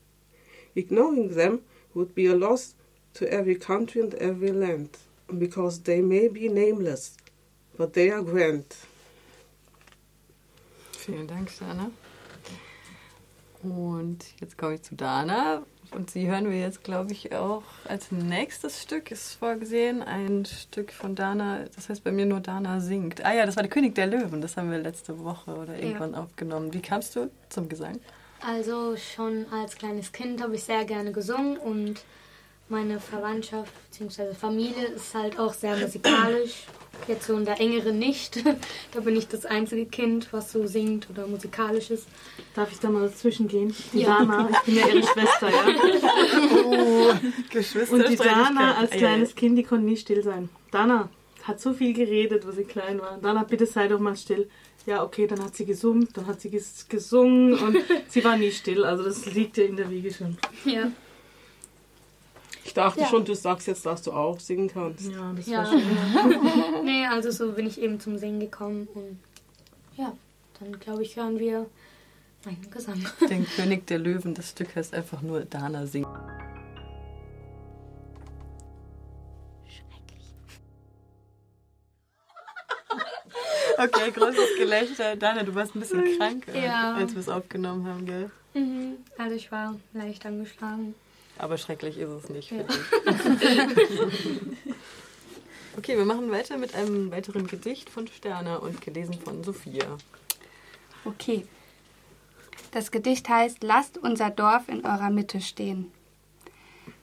Ignoring 0.77 1.35
them 1.35 1.63
would 1.95 2.15
be 2.15 2.27
a 2.27 2.37
loss 2.37 2.75
to 3.15 3.31
every 3.31 3.57
country 3.57 4.01
and 4.01 4.15
every 4.15 4.51
land, 4.51 4.97
because 5.39 5.81
they 5.81 6.01
may 6.01 6.29
be 6.29 6.49
nameless, 6.49 7.17
but 7.77 7.93
they 7.93 8.11
are 8.11 8.23
grand. 8.23 8.65
Vielen 10.93 11.27
Dank, 11.27 11.59
Dana. 11.59 11.91
Und 13.71 14.25
jetzt 14.41 14.59
komme 14.59 14.75
ich 14.75 14.83
zu 14.83 14.95
Dana. 14.95 15.63
Und 15.91 16.11
sie 16.11 16.29
hören 16.29 16.51
wir 16.51 16.59
jetzt, 16.59 16.83
glaube 16.83 17.13
ich, 17.13 17.35
auch 17.35 17.63
als 17.89 18.11
nächstes 18.11 18.83
Stück 18.83 19.11
ist 19.11 19.35
vorgesehen. 19.35 20.03
Ein 20.03 20.45
Stück 20.45 20.93
von 20.93 21.15
Dana, 21.15 21.65
das 21.75 21.89
heißt 21.89 22.03
bei 22.03 22.11
mir 22.11 22.27
nur 22.27 22.41
Dana 22.41 22.81
singt. 22.81 23.25
Ah 23.25 23.33
ja, 23.33 23.47
das 23.47 23.57
war 23.57 23.63
der 23.63 23.71
König 23.71 23.95
der 23.95 24.07
Löwen, 24.07 24.41
das 24.41 24.57
haben 24.57 24.71
wir 24.71 24.79
letzte 24.79 25.23
Woche 25.23 25.55
oder 25.55 25.79
irgendwann 25.79 26.15
ja. 26.15 26.21
aufgenommen. 26.21 26.73
Wie 26.73 26.81
kamst 26.81 27.15
du 27.15 27.31
zum 27.49 27.69
Gesang? 27.69 28.01
Also 28.45 28.97
schon 28.97 29.47
als 29.53 29.77
kleines 29.77 30.11
Kind 30.13 30.43
habe 30.43 30.57
ich 30.57 30.65
sehr 30.65 30.85
gerne 30.85 31.13
gesungen 31.13 31.57
und 31.59 32.03
meine 32.69 32.99
Verwandtschaft 32.99 33.73
bzw. 33.91 34.35
Familie 34.35 34.87
ist 34.87 35.15
halt 35.15 35.39
auch 35.39 35.53
sehr 35.53 35.77
musikalisch. 35.77 36.65
Jetzt 37.07 37.27
so 37.27 37.37
in 37.37 37.45
der 37.45 37.61
engeren 37.61 37.99
nicht. 37.99 38.43
da 38.93 39.01
bin 39.01 39.17
ich 39.17 39.29
das 39.29 39.47
einzige 39.47 39.87
Kind, 39.87 40.29
was 40.33 40.53
so 40.53 40.67
singt 40.67 41.09
oder 41.11 41.27
musikalisch 41.27 41.91
ist. 41.91 42.07
Darf 42.55 42.73
ich 42.73 42.81
da 42.81 42.91
mal 42.91 43.03
dazwischen 43.09 43.49
gehen? 43.49 43.75
Die 43.93 44.01
ja. 44.01 44.19
Dana, 44.19 44.49
ich 44.51 44.59
bin 44.61 44.77
ja 44.77 44.89
ihre 44.89 45.03
Schwester, 45.07 45.51
ja. 45.51 46.65
oh, 46.65 47.13
Geschwister. 47.51 47.95
Und 47.95 48.09
die 48.09 48.17
Dana 48.17 48.77
als 48.77 48.91
kleines 48.93 49.35
Kind, 49.35 49.59
die 49.59 49.65
konnte 49.65 49.87
nie 49.87 49.97
still 49.97 50.23
sein. 50.23 50.49
Dana 50.71 51.09
hat 51.43 51.61
so 51.61 51.75
viel 51.75 51.93
geredet, 51.93 52.47
wo 52.47 52.53
sie 52.53 52.65
klein 52.65 53.01
war. 53.01 53.19
Dana, 53.19 53.45
bitte 53.45 53.67
sei 53.67 53.89
doch 53.89 54.01
mal 54.01 54.17
still. 54.17 54.49
Ja, 54.87 55.03
okay, 55.03 55.27
dann 55.27 55.43
hat 55.43 55.55
sie 55.55 55.65
gesummt, 55.65 56.17
dann 56.17 56.27
hat 56.27 56.41
sie 56.41 56.51
gesungen 56.51 57.55
und 57.55 57.79
sie 58.09 58.25
war 58.25 58.37
nie 58.37 58.51
still. 58.51 58.85
Also 58.85 59.05
das 59.05 59.27
liegt 59.27 59.57
ja 59.57 59.65
in 59.65 59.77
der 59.77 59.91
Wiege 59.91 60.13
schon. 60.13 60.37
Ja. 60.65 60.91
Ich 62.65 62.73
dachte 62.73 63.01
ja. 63.01 63.07
schon, 63.07 63.25
du 63.25 63.35
sagst 63.35 63.67
jetzt, 63.67 63.85
dass 63.85 64.03
du 64.03 64.13
auch 64.13 64.41
singen 64.41 64.69
kannst. 64.69 65.11
Ja, 65.11 65.33
das 65.37 65.47
ja. 65.47 65.59
war 65.59 65.67
schön. 65.67 66.85
nee, 66.85 67.07
also 67.07 67.31
so 67.31 67.53
bin 67.53 67.67
ich 67.67 67.81
eben 67.81 68.01
zum 68.01 68.17
Singen 68.17 68.41
gekommen 68.41 68.89
und 68.95 69.19
ja, 69.97 70.17
dann 70.59 70.81
glaube 70.81 71.03
ich, 71.03 71.17
hören 71.17 71.39
wir 71.39 71.67
meinen 72.45 72.71
Gesang. 72.71 73.05
Den 73.29 73.47
König 73.47 73.87
der 73.87 73.99
Löwen, 73.99 74.35
das 74.35 74.51
Stück 74.51 74.75
heißt 74.75 74.95
einfach 74.95 75.21
nur 75.21 75.41
Dana 75.43 75.87
singen. 75.87 76.09
Okay, 83.77 84.13
großes 84.13 84.57
Gelächter. 84.57 85.17
Dana, 85.17 85.43
du 85.43 85.55
warst 85.55 85.75
ein 85.75 85.81
bisschen 85.81 86.17
krank, 86.17 86.47
ja. 86.55 86.95
als 86.95 87.13
wir 87.13 87.21
es 87.21 87.29
aufgenommen 87.29 87.87
haben, 87.87 88.07
gell? 88.07 88.31
Mhm. 88.55 88.99
Also 89.19 89.35
ich 89.35 89.51
war 89.51 89.75
leicht 89.93 90.25
angeschlagen. 90.25 90.95
Aber 91.39 91.59
schrecklich 91.59 91.99
ist 91.99 92.11
es 92.11 92.29
nicht, 92.29 92.53
ja. 92.53 92.59
okay, 95.77 95.97
wir 95.97 96.05
machen 96.05 96.31
weiter 96.31 96.57
mit 96.59 96.75
einem 96.75 97.11
weiteren 97.11 97.47
Gedicht 97.47 97.91
von 97.91 98.07
Sterner 98.07 98.63
und 98.63 98.81
gelesen 98.81 99.15
von 99.15 99.43
Sophia. 99.43 99.99
Okay. 101.05 101.47
Das 102.71 102.91
Gedicht 102.91 103.29
heißt 103.29 103.63
Lasst 103.63 103.99
unser 103.99 104.31
Dorf 104.31 104.69
in 104.69 104.85
eurer 104.85 105.11
Mitte 105.11 105.41
stehen. 105.41 105.93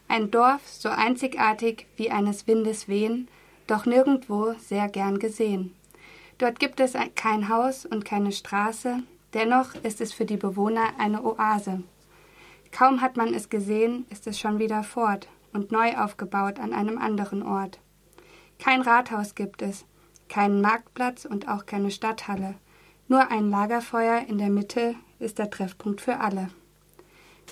Ein 0.07 0.31
Dorf 0.31 0.61
so 0.67 0.89
einzigartig 0.89 1.85
wie 1.95 2.11
eines 2.11 2.47
Windes 2.47 2.87
wehen, 2.87 3.29
doch 3.67 3.85
nirgendwo 3.85 4.53
sehr 4.59 4.89
gern 4.89 5.19
gesehen. 5.19 5.73
Dort 6.37 6.59
gibt 6.59 6.79
es 6.79 6.93
kein 7.15 7.47
Haus 7.49 7.85
und 7.85 8.03
keine 8.03 8.31
Straße, 8.31 9.03
dennoch 9.33 9.75
ist 9.83 10.01
es 10.01 10.11
für 10.11 10.25
die 10.25 10.37
Bewohner 10.37 10.89
eine 10.97 11.23
Oase. 11.23 11.83
Kaum 12.71 13.01
hat 13.01 13.17
man 13.17 13.33
es 13.33 13.49
gesehen, 13.49 14.05
ist 14.09 14.27
es 14.27 14.39
schon 14.39 14.59
wieder 14.59 14.83
fort 14.83 15.27
und 15.53 15.71
neu 15.71 15.97
aufgebaut 15.97 16.59
an 16.59 16.73
einem 16.73 16.97
anderen 16.97 17.43
Ort. 17.43 17.79
Kein 18.59 18.81
Rathaus 18.81 19.35
gibt 19.35 19.61
es, 19.61 19.85
keinen 20.29 20.61
Marktplatz 20.61 21.25
und 21.25 21.47
auch 21.47 21.65
keine 21.65 21.91
Stadthalle. 21.91 22.55
Nur 23.07 23.29
ein 23.29 23.49
Lagerfeuer 23.49 24.25
in 24.27 24.37
der 24.37 24.49
Mitte 24.49 24.95
ist 25.19 25.39
der 25.39 25.49
Treffpunkt 25.49 25.99
für 25.99 26.19
alle. 26.19 26.49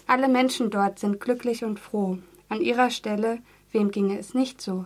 Alle 0.08 0.30
Menschen 0.30 0.70
dort 0.70 1.00
sind 1.00 1.20
glücklich 1.20 1.64
und 1.64 1.80
froh. 1.80 2.20
An 2.48 2.62
ihrer 2.62 2.90
Stelle, 2.90 3.40
wem 3.72 3.92
ginge 3.92 4.18
es 4.18 4.34
nicht 4.34 4.62
so? 4.62 4.86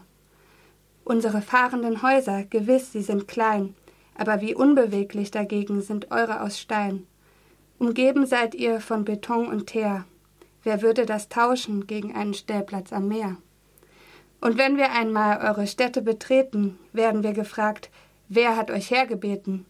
Unsere 1.06 1.42
fahrenden 1.42 2.02
Häuser, 2.02 2.44
gewiss, 2.44 2.92
sie 2.92 3.02
sind 3.02 3.28
klein, 3.28 3.76
aber 4.16 4.42
wie 4.42 4.56
unbeweglich 4.56 5.32
dagegen 5.32 5.82
sind 5.82 6.12
eure 6.12 6.42
aus 6.42 6.60
Stein. 6.60 7.06
Umgeben 7.78 8.26
seid 8.26 8.56
ihr 8.56 8.80
von 8.80 9.06
Beton 9.06 9.48
und 9.48 9.68
Teer, 9.68 10.06
Wer 10.64 10.82
würde 10.82 11.06
das 11.06 11.30
tauschen 11.30 11.88
gegen 11.88 12.16
einen 12.16 12.34
Stellplatz 12.34 12.94
am 12.94 13.08
Meer? 13.08 13.38
Und 14.40 14.58
wenn 14.58 14.78
wir 14.78 14.92
einmal 14.92 15.40
eure 15.46 15.68
Städte 15.68 16.02
betreten, 16.02 16.78
werden 16.92 17.24
wir 17.24 17.34
gefragt, 17.34 17.90
wer 18.30 18.56
hat 18.58 18.72
euch 18.72 18.92
hergebeten? 18.92 19.66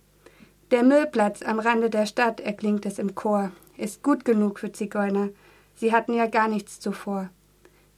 Der 0.72 0.84
Müllplatz 0.84 1.44
am 1.44 1.60
Rande 1.60 1.90
der 1.90 2.06
Stadt, 2.06 2.40
erklingt 2.40 2.86
es 2.86 2.98
im 2.98 3.14
Chor, 3.14 3.52
ist 3.78 4.02
gut 4.02 4.26
genug 4.26 4.60
für 4.60 4.72
Zigeuner. 4.72 5.30
Sie 5.76 5.92
hatten 5.92 6.14
ja 6.14 6.26
gar 6.28 6.48
nichts 6.48 6.80
zuvor. 6.80 7.30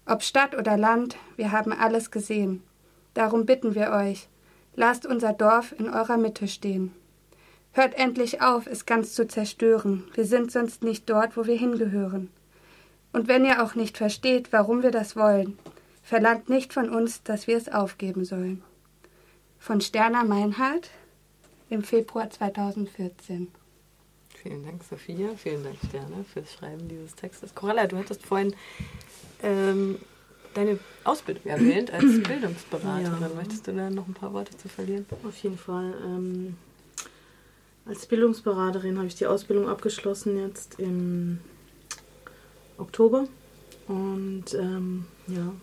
Ob 0.06 0.24
Stadt 0.24 0.56
oder 0.56 0.78
Land, 0.78 1.16
wir 1.36 1.52
haben 1.52 1.72
alles 1.72 2.12
gesehen. 2.12 2.64
Darum 3.14 3.46
bitten 3.46 3.76
wir 3.76 3.92
euch, 3.92 4.28
lasst 4.76 5.06
unser 5.06 5.34
Dorf 5.34 5.74
in 5.78 5.90
eurer 5.90 6.18
Mitte 6.18 6.48
stehen. 6.48 6.94
Hört 7.72 7.96
endlich 7.96 8.42
auf, 8.42 8.68
es 8.68 8.86
ganz 8.86 9.14
zu 9.14 9.28
zerstören. 9.28 10.04
Wir 10.14 10.26
sind 10.26 10.52
sonst 10.52 10.84
nicht 10.84 11.10
dort, 11.10 11.36
wo 11.38 11.46
wir 11.46 11.58
hingehören. 11.58 12.30
Und 13.16 13.30
wenn 13.30 13.46
ihr 13.46 13.64
auch 13.64 13.76
nicht 13.76 13.98
versteht, 13.98 14.52
warum 14.52 14.84
wir 14.84 14.92
das 14.92 15.16
wollen, 15.16 15.58
verlangt 16.04 16.50
nicht 16.50 16.74
von 16.74 16.90
uns, 16.90 17.24
dass 17.24 17.48
wir 17.48 17.56
es 17.56 17.70
aufgeben 17.70 18.26
sollen. 18.26 18.62
Von 19.58 19.80
Sterna 19.80 20.26
Meinhardt 20.26 20.90
im 21.70 21.82
Februar 21.82 22.30
2014. 22.30 23.48
Vielen 24.36 24.66
Dank, 24.66 24.84
Sophia. 24.84 25.30
Vielen 25.38 25.64
Dank, 25.64 25.78
Sterna, 25.88 26.26
fürs 26.34 26.56
Schreiben 26.56 26.90
dieses 26.90 27.16
Textes. 27.16 27.56
Corella, 27.56 27.88
du 27.88 27.96
hattest 27.96 28.26
vorhin 28.26 28.54
ähm, 29.42 29.98
deine 30.54 30.78
Ausbildung 31.06 31.46
erwähnt 31.46 31.92
als 31.92 32.04
Bildungsberaterin. 32.28 33.22
Ja. 33.22 33.30
Möchtest 33.34 33.66
du 33.66 33.72
da 33.72 33.90
noch 33.90 34.10
ein 34.10 34.14
paar 34.14 34.34
Worte 34.34 34.58
zu 34.58 34.68
verlieren? 34.68 35.06
Auf 35.26 35.38
jeden 35.38 35.58
Fall. 35.58 35.94
Ähm, 36.04 36.58
als 37.86 38.08
Bildungsberaterin 38.08 38.98
habe 38.98 39.08
ich 39.08 39.16
die 39.16 39.26
Ausbildung 39.26 39.70
abgeschlossen 39.70 40.38
jetzt 40.38 40.82
im 40.82 41.40
Oktober. 42.78 43.28
Und 43.88 44.54
ähm, 44.54 45.06
ja, 45.28 45.54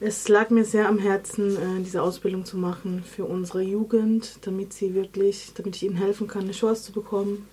es 0.00 0.28
lag 0.28 0.50
mir 0.50 0.64
sehr 0.64 0.88
am 0.88 0.98
Herzen, 0.98 1.56
äh, 1.56 1.82
diese 1.82 2.02
Ausbildung 2.02 2.44
zu 2.44 2.56
machen 2.56 3.04
für 3.04 3.24
unsere 3.24 3.62
Jugend, 3.62 4.38
damit 4.42 4.72
sie 4.72 4.94
wirklich, 4.94 5.52
damit 5.54 5.76
ich 5.76 5.84
ihnen 5.84 5.96
helfen 5.96 6.26
kann, 6.26 6.42
eine 6.42 6.52
Chance 6.52 6.82
zu 6.82 6.92
bekommen, 6.92 7.46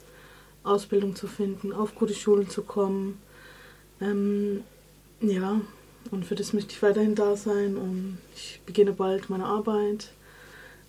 Ausbildung 0.63 1.15
zu 1.15 1.27
finden, 1.27 1.71
auf 1.71 1.93
gute 1.93 2.15
Schulen 2.15 2.49
zu 2.49 2.63
kommen. 2.63 3.19
Ähm, 4.01 4.63
ja, 5.21 5.61
und 6.09 6.25
für 6.25 6.35
das 6.35 6.53
möchte 6.53 6.71
ich 6.71 6.81
weiterhin 6.81 7.13
da 7.13 7.35
sein 7.35 7.77
und 7.77 8.17
ich 8.35 8.61
beginne 8.65 8.93
bald 8.93 9.29
meine 9.29 9.45
Arbeit. 9.45 10.11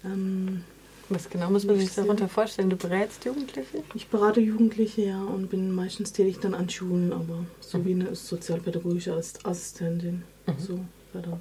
Ähm, 0.03 0.65
was 1.11 1.29
genau 1.29 1.51
muss 1.51 1.65
man 1.65 1.79
sich 1.79 1.95
darunter 1.95 2.29
vorstellen? 2.29 2.71
Du 2.71 2.77
berätst 2.77 3.25
Jugendliche? 3.25 3.83
Ich 3.95 4.09
berate 4.09 4.41
Jugendliche, 4.41 5.03
ja, 5.03 5.23
und 5.23 5.51
bin 5.51 5.73
meistens 5.73 6.13
tätig 6.13 6.39
dann 6.41 6.55
an 6.55 6.71
Schulen, 6.71 7.13
aber 7.13 7.45
so 7.61 7.79
mhm. 7.79 7.85
wie 7.85 7.93
eine 7.93 8.15
sozialpädagogische 8.15 9.13
Assistentin. 9.15 10.23
Mhm. 10.47 10.53
So, 10.59 10.75
ja, 11.15 11.21
dann. 11.21 11.41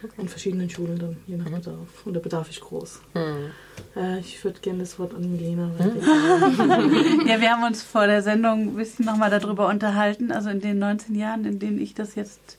Okay. 0.00 0.20
An 0.20 0.28
verschiedenen 0.28 0.70
Schulen 0.70 0.96
dann, 0.98 1.16
je 1.26 1.36
nach 1.36 1.48
mhm. 1.48 1.54
Bedarf. 1.54 2.06
Und 2.06 2.14
der 2.14 2.20
Bedarf 2.20 2.50
ist 2.50 2.60
groß. 2.60 3.00
Mhm. 3.14 3.50
Äh, 4.00 4.20
ich 4.20 4.42
würde 4.44 4.60
gerne 4.60 4.80
das 4.80 4.98
Wort 4.98 5.14
an 5.14 5.30
Milena. 5.30 5.66
Mhm. 5.66 7.26
ja, 7.26 7.40
wir 7.40 7.50
haben 7.50 7.64
uns 7.64 7.82
vor 7.82 8.06
der 8.06 8.22
Sendung 8.22 8.68
ein 8.68 8.76
bisschen 8.76 9.06
nochmal 9.06 9.30
darüber 9.30 9.66
unterhalten. 9.68 10.30
Also 10.30 10.50
in 10.50 10.60
den 10.60 10.78
19 10.78 11.16
Jahren, 11.16 11.44
in 11.44 11.58
denen 11.58 11.80
ich 11.80 11.94
das 11.94 12.14
jetzt 12.14 12.58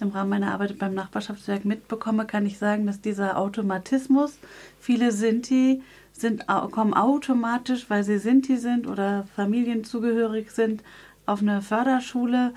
im 0.00 0.10
Rahmen 0.10 0.30
meiner 0.30 0.52
Arbeit 0.52 0.78
beim 0.78 0.94
Nachbarschaftswerk 0.94 1.64
mitbekomme, 1.64 2.26
kann 2.26 2.46
ich 2.46 2.58
sagen, 2.58 2.86
dass 2.86 3.00
dieser 3.00 3.38
Automatismus, 3.38 4.38
viele 4.78 5.12
Sinti 5.12 5.82
sind, 6.12 6.46
kommen 6.46 6.94
automatisch, 6.94 7.88
weil 7.88 8.04
sie 8.04 8.18
Sinti 8.18 8.56
sind 8.56 8.86
oder 8.86 9.26
familienzugehörig 9.36 10.50
sind, 10.50 10.82
auf 11.26 11.40
eine 11.40 11.62
Förderschule. 11.62 12.54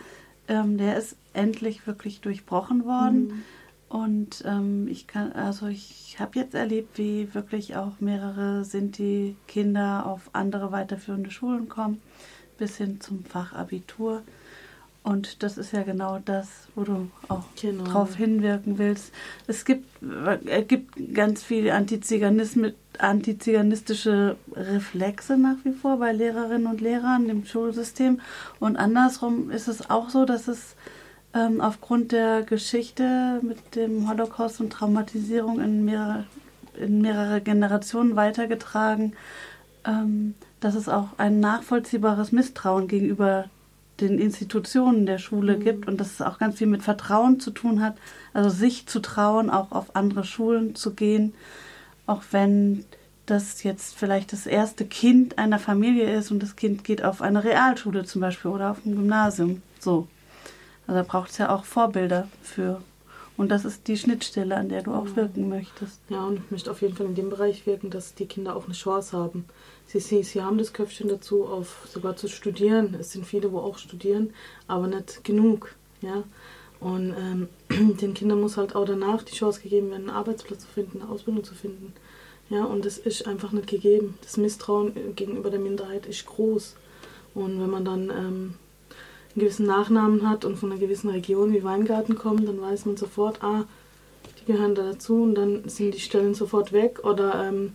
Ähm, 0.47 0.77
der 0.77 0.97
ist 0.97 1.15
endlich 1.33 1.85
wirklich 1.85 2.21
durchbrochen 2.21 2.85
worden. 2.85 3.27
Mhm. 3.27 3.43
Und 3.89 4.43
ähm, 4.45 4.87
ich 4.87 5.07
kann, 5.07 5.31
also 5.31 5.67
ich 5.67 6.17
habe 6.19 6.37
jetzt 6.37 6.53
erlebt, 6.53 6.97
wie 6.97 7.33
wirklich 7.33 7.75
auch 7.75 7.99
mehrere 7.99 8.63
Sinti-Kinder 8.63 10.05
auf 10.05 10.29
andere 10.33 10.71
weiterführende 10.71 11.31
Schulen 11.31 11.69
kommen, 11.69 11.99
bis 12.57 12.77
hin 12.77 13.01
zum 13.01 13.25
Fachabitur. 13.25 14.21
Und 15.01 15.43
das 15.43 15.57
ist 15.57 15.71
ja 15.71 15.83
genau 15.83 16.19
das, 16.23 16.49
wo 16.75 16.83
du 16.83 17.09
auch 17.29 17.45
genau. 17.59 17.85
drauf 17.85 18.15
hinwirken 18.15 18.77
willst. 18.77 19.11
Es 19.47 19.65
gibt, 19.65 19.87
es 20.45 20.67
gibt 20.67 21.13
ganz 21.13 21.41
viele 21.41 21.73
antiziganistische 21.73 24.35
Reflexe 24.53 25.37
nach 25.37 25.55
wie 25.63 25.71
vor 25.71 25.97
bei 25.97 26.11
Lehrerinnen 26.11 26.67
und 26.67 26.81
Lehrern 26.81 27.29
im 27.29 27.45
Schulsystem. 27.45 28.19
Und 28.59 28.75
andersrum 28.75 29.49
ist 29.51 29.69
es 29.69 29.89
auch 29.89 30.09
so, 30.09 30.25
dass 30.25 30.47
es 30.47 30.75
ähm, 31.33 31.61
aufgrund 31.61 32.11
der 32.11 32.43
Geschichte 32.43 33.39
mit 33.41 33.75
dem 33.75 34.09
Holocaust 34.09 34.59
und 34.59 34.71
Traumatisierung 34.71 35.61
in 35.61 35.85
mehrere, 35.85 36.25
in 36.77 37.01
mehrere 37.01 37.41
Generationen 37.41 38.15
weitergetragen, 38.15 39.13
ähm, 39.85 40.35
dass 40.59 40.75
es 40.75 40.89
auch 40.89 41.09
ein 41.17 41.39
nachvollziehbares 41.39 42.31
Misstrauen 42.31 42.87
gegenüber 42.87 43.45
den 44.01 44.19
Institutionen 44.19 45.05
der 45.05 45.17
Schule 45.17 45.57
Mhm. 45.57 45.63
gibt 45.63 45.87
und 45.87 45.99
dass 45.99 46.13
es 46.13 46.21
auch 46.21 46.37
ganz 46.39 46.57
viel 46.57 46.67
mit 46.67 46.83
Vertrauen 46.83 47.39
zu 47.39 47.51
tun 47.51 47.81
hat. 47.81 47.97
Also 48.33 48.49
sich 48.49 48.85
zu 48.87 48.99
trauen, 48.99 49.49
auch 49.49 49.71
auf 49.71 49.95
andere 49.95 50.23
Schulen 50.23 50.75
zu 50.75 50.93
gehen, 50.93 51.33
auch 52.05 52.23
wenn 52.31 52.85
das 53.25 53.63
jetzt 53.63 53.95
vielleicht 53.95 54.33
das 54.33 54.47
erste 54.47 54.85
Kind 54.85 55.37
einer 55.37 55.59
Familie 55.59 56.11
ist 56.15 56.31
und 56.31 56.41
das 56.41 56.55
Kind 56.55 56.83
geht 56.83 57.03
auf 57.03 57.21
eine 57.21 57.43
Realschule 57.43 58.03
zum 58.03 58.21
Beispiel 58.21 58.49
oder 58.51 58.71
auf 58.71 58.85
ein 58.85 58.95
Gymnasium. 58.95 59.61
So. 59.79 60.07
Also 60.87 61.01
da 61.01 61.03
braucht 61.07 61.29
es 61.29 61.37
ja 61.37 61.53
auch 61.53 61.63
Vorbilder 61.65 62.27
für. 62.41 62.81
Und 63.37 63.49
das 63.49 63.63
ist 63.63 63.87
die 63.87 63.97
Schnittstelle, 63.97 64.57
an 64.57 64.67
der 64.67 64.81
du 64.81 64.93
auch 64.93 65.15
wirken 65.15 65.47
möchtest. 65.47 66.01
Ja, 66.09 66.25
und 66.25 66.39
ich 66.39 66.51
möchte 66.51 66.71
auf 66.71 66.81
jeden 66.81 66.95
Fall 66.95 67.05
in 67.05 67.15
dem 67.15 67.29
Bereich 67.29 67.65
wirken, 67.65 67.89
dass 67.89 68.13
die 68.15 68.25
Kinder 68.25 68.55
auch 68.55 68.65
eine 68.65 68.73
Chance 68.73 69.15
haben. 69.15 69.45
Sie, 69.89 69.99
sie, 69.99 70.21
sie 70.21 70.43
haben 70.43 70.59
das 70.59 70.71
Köpfchen 70.71 71.09
dazu, 71.09 71.45
auf 71.45 71.87
sogar 71.91 72.15
zu 72.15 72.27
studieren. 72.27 72.95
Es 72.99 73.11
sind 73.11 73.25
viele, 73.25 73.51
wo 73.51 73.57
auch 73.57 73.79
studieren, 73.79 74.35
aber 74.67 74.85
nicht 74.85 75.23
genug. 75.23 75.73
Ja? 76.01 76.23
Und 76.79 77.15
ähm, 77.17 77.49
den 77.97 78.13
Kindern 78.13 78.39
muss 78.39 78.55
halt 78.55 78.75
auch 78.75 78.85
danach 78.85 79.23
die 79.23 79.33
Chance 79.33 79.61
gegeben 79.61 79.89
werden, 79.89 80.07
einen 80.07 80.15
Arbeitsplatz 80.15 80.61
zu 80.61 80.67
finden, 80.67 81.01
eine 81.01 81.09
Ausbildung 81.09 81.43
zu 81.43 81.55
finden. 81.55 81.93
Ja, 82.51 82.65
und 82.65 82.85
das 82.85 82.99
ist 82.99 83.25
einfach 83.25 83.51
nicht 83.51 83.65
gegeben. 83.65 84.13
Das 84.21 84.37
Misstrauen 84.37 85.15
gegenüber 85.15 85.49
der 85.49 85.59
Minderheit 85.59 86.05
ist 86.05 86.23
groß. 86.27 86.75
Und 87.33 87.59
wenn 87.59 87.69
man 87.71 87.83
dann 87.83 88.11
ähm, 88.11 88.11
einen 88.11 88.53
gewissen 89.35 89.65
Nachnamen 89.65 90.29
hat 90.29 90.45
und 90.45 90.57
von 90.57 90.71
einer 90.71 90.79
gewissen 90.79 91.09
Region 91.09 91.51
wie 91.51 91.63
Weingarten 91.63 92.15
kommt, 92.15 92.47
dann 92.47 92.61
weiß 92.61 92.85
man 92.85 92.95
sofort, 92.95 93.43
ah, 93.43 93.65
die 94.39 94.53
gehören 94.53 94.75
da 94.75 94.83
dazu 94.83 95.23
und 95.23 95.33
dann 95.33 95.67
sind 95.67 95.95
die 95.95 95.99
Stellen 95.99 96.35
sofort 96.35 96.73
weg 96.73 97.03
oder 97.03 97.47
ähm, 97.47 97.73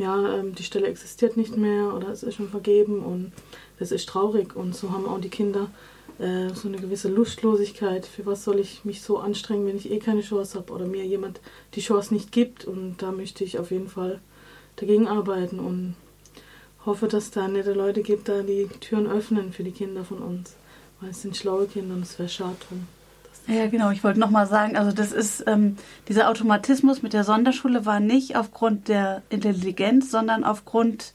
ja, 0.00 0.38
ähm, 0.38 0.54
die 0.54 0.62
Stelle 0.62 0.88
existiert 0.88 1.36
nicht 1.36 1.56
mehr 1.56 1.94
oder 1.94 2.08
es 2.08 2.22
ist 2.22 2.36
schon 2.36 2.48
vergeben 2.48 3.00
und 3.00 3.32
das 3.78 3.92
ist 3.92 4.08
traurig 4.08 4.56
und 4.56 4.74
so 4.74 4.92
haben 4.92 5.06
auch 5.06 5.20
die 5.20 5.28
Kinder 5.28 5.70
äh, 6.18 6.48
so 6.54 6.68
eine 6.68 6.78
gewisse 6.78 7.08
Lustlosigkeit. 7.08 8.06
Für 8.06 8.24
was 8.24 8.44
soll 8.44 8.58
ich 8.58 8.84
mich 8.84 9.02
so 9.02 9.18
anstrengen, 9.18 9.66
wenn 9.66 9.76
ich 9.76 9.90
eh 9.90 9.98
keine 9.98 10.22
Chance 10.22 10.58
habe 10.58 10.72
oder 10.72 10.86
mir 10.86 11.04
jemand 11.04 11.40
die 11.74 11.82
Chance 11.82 12.14
nicht 12.14 12.32
gibt 12.32 12.64
und 12.64 12.96
da 13.02 13.12
möchte 13.12 13.44
ich 13.44 13.58
auf 13.58 13.70
jeden 13.70 13.88
Fall 13.88 14.20
dagegen 14.76 15.06
arbeiten 15.06 15.60
und 15.60 15.96
hoffe, 16.86 17.06
dass 17.06 17.30
da 17.30 17.46
nette 17.46 17.74
Leute 17.74 18.00
gibt, 18.00 18.28
da 18.28 18.42
die 18.42 18.68
Türen 18.80 19.06
öffnen 19.06 19.52
für 19.52 19.64
die 19.64 19.72
Kinder 19.72 20.04
von 20.06 20.18
uns, 20.18 20.56
weil 21.00 21.10
es 21.10 21.20
sind 21.20 21.36
schlaue 21.36 21.66
Kinder 21.66 21.94
und 21.94 22.04
es 22.04 22.18
wäre 22.18 22.30
schade. 22.30 22.56
Ja, 23.46 23.66
genau. 23.66 23.90
Ich 23.90 24.04
wollte 24.04 24.20
nochmal 24.20 24.46
sagen, 24.46 24.76
also 24.76 24.92
das 24.92 25.12
ist, 25.12 25.44
ähm, 25.46 25.76
dieser 26.08 26.28
Automatismus 26.30 27.02
mit 27.02 27.12
der 27.12 27.24
Sonderschule 27.24 27.84
war 27.86 27.98
nicht 28.00 28.36
aufgrund 28.36 28.88
der 28.88 29.22
Intelligenz, 29.28 30.10
sondern 30.10 30.44
aufgrund 30.44 31.12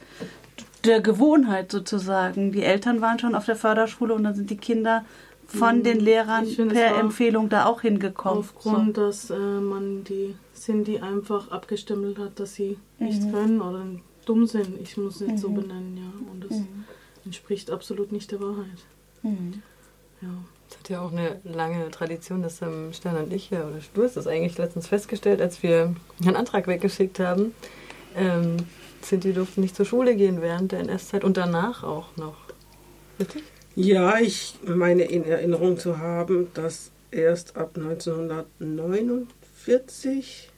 der 0.84 1.02
Gewohnheit 1.02 1.72
sozusagen. 1.72 2.52
Die 2.52 2.64
Eltern 2.64 3.02
waren 3.02 3.20
schon 3.20 3.36
auf 3.36 3.46
der 3.46 3.56
Förderschule 3.56 4.14
und 4.14 4.24
dann 4.24 4.36
sind 4.36 4.50
die 4.50 4.58
Kinder 4.58 5.06
von 5.48 5.84
den 5.84 6.00
Lehrern 6.00 6.44
es 6.46 6.56
per 6.58 6.98
Empfehlung 6.98 7.50
da 7.50 7.66
auch 7.66 7.82
hingekommen. 7.82 8.40
Aufgrund, 8.40 8.98
dass 8.98 9.30
äh, 9.30 9.38
man 9.38 10.04
die 10.04 10.36
Cindy 10.56 11.00
einfach 11.00 11.52
abgestempelt 11.52 12.18
hat, 12.18 12.40
dass 12.40 12.56
sie 12.56 12.78
nichts 13.00 13.26
Mhm. 13.26 13.32
können 13.32 13.62
oder 13.62 13.86
dumm 14.26 14.48
sind. 14.48 14.82
Ich 14.82 14.98
muss 14.98 15.22
es 15.22 15.40
so 15.42 15.50
Mhm. 15.50 15.56
benennen, 15.56 15.98
ja. 15.98 16.32
Und 16.32 16.44
das 16.44 16.58
Mhm. 16.60 16.84
entspricht 17.26 17.70
absolut 17.72 18.12
nicht 18.12 18.32
der 18.32 18.42
Wahrheit. 18.42 18.86
Mhm. 19.22 19.62
Ja. 20.22 20.30
Das 20.76 20.80
hat 20.80 20.90
ja 20.90 21.02
auch 21.02 21.12
eine 21.12 21.40
lange 21.44 21.90
Tradition, 21.92 22.42
dass 22.44 22.62
ähm, 22.62 22.94
Stern 22.94 23.18
und 23.18 23.34
ich 23.34 23.50
ja, 23.50 23.66
oder 23.66 23.80
du 23.94 24.04
hast 24.04 24.16
das 24.18 24.28
eigentlich 24.28 24.58
letztens 24.58 24.88
festgestellt, 24.88 25.42
als 25.42 25.64
wir 25.64 25.94
einen 26.24 26.36
Antrag 26.36 26.68
weggeschickt 26.68 27.20
haben. 27.20 27.54
Ähm, 28.16 28.58
Sinti 29.02 29.34
durften 29.34 29.62
nicht 29.62 29.76
zur 29.76 29.86
Schule 29.86 30.16
gehen 30.16 30.42
während 30.42 30.72
der 30.72 30.80
NS-Zeit 30.82 31.24
und 31.24 31.38
danach 31.38 31.84
auch 31.84 32.16
noch. 32.18 32.36
Richtig? 33.20 33.44
Ja, 33.76 34.18
ich 34.20 34.56
meine 34.66 35.04
in 35.04 35.26
Erinnerung 35.26 35.78
zu 35.78 35.98
haben, 36.00 36.48
dass 36.54 36.92
erst 37.12 37.56
ab 37.58 37.72
1949 37.76 40.50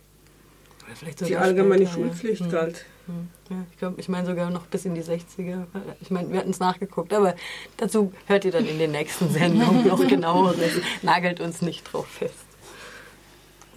Oder 0.86 0.96
vielleicht 0.96 1.28
die 1.28 1.36
allgemeine 1.36 1.88
später, 1.88 2.00
ja. 2.00 2.06
Schulpflicht 2.08 2.44
Hm. 2.44 2.52
galt. 2.52 2.86
Hm. 3.08 3.28
Ja, 3.50 3.66
ich 3.72 3.78
glaube, 3.78 4.00
ich 4.00 4.10
meine 4.10 4.28
sogar 4.28 4.50
noch 4.50 4.66
bis 4.68 4.86
in 4.86 4.94
die 4.96 5.02
60er. 5.02 5.66
Ich 6.02 6.12
meine, 6.12 6.32
wir 6.32 6.40
hatten 6.40 6.52
es 6.52 6.60
nachgeguckt, 6.60 7.14
aber 7.14 7.36
dazu 7.78 8.12
hört 8.26 8.46
ihr 8.46 8.52
dann 8.52 8.66
in 8.66 8.78
den 8.80 8.92
nächsten 8.92 9.30
Sendungen 9.32 9.88
noch 9.88 10.06
genaueres. 10.08 10.74
Nagelt 11.02 11.40
uns 11.40 11.62
nicht 11.62 11.84
drauf 11.92 12.08
fest. 12.08 12.36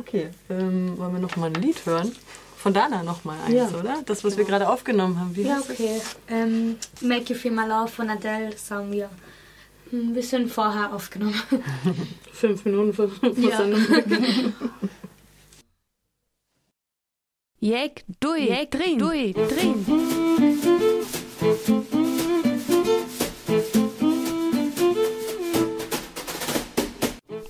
Okay, 0.01 0.31
ähm, 0.49 0.97
wollen 0.99 1.13
wir 1.13 1.21
noch 1.21 1.37
mal 1.37 1.47
ein 1.47 1.55
Lied 1.55 1.85
hören? 1.87 2.11
Von 2.57 2.75
Dana 2.75 3.03
noch 3.03 3.25
mal 3.25 3.37
eins, 3.47 3.55
Ja. 3.55 3.69
oder? 3.69 4.03
Das, 4.05 4.23
was 4.25 4.37
wir 4.37 4.45
gerade 4.45 4.69
aufgenommen 4.69 5.19
haben. 5.19 5.35
Wie 5.37 5.43
Ja, 5.43 5.61
okay. 5.61 6.01
Ähm, 6.29 6.77
Make 7.01 7.33
You 7.33 7.39
Feel 7.39 7.53
My 7.53 7.67
Love 7.67 7.89
von 7.89 8.11
Adele, 8.11 8.51
haben 8.71 8.93
wir 8.93 9.09
ein 9.93 10.13
bisschen 10.15 10.49
vorher 10.49 10.93
aufgenommen. 10.95 11.35
Fünf 12.33 12.65
Minuten 12.65 12.93
vor, 12.93 13.09
vor 13.09 13.31
Ja. 13.39 13.61
Jek, 17.63 18.05
dui, 18.21 18.49
Jek, 18.49 18.71
drin, 18.71 18.99
dui, 18.99 19.35
drin. 19.35 19.85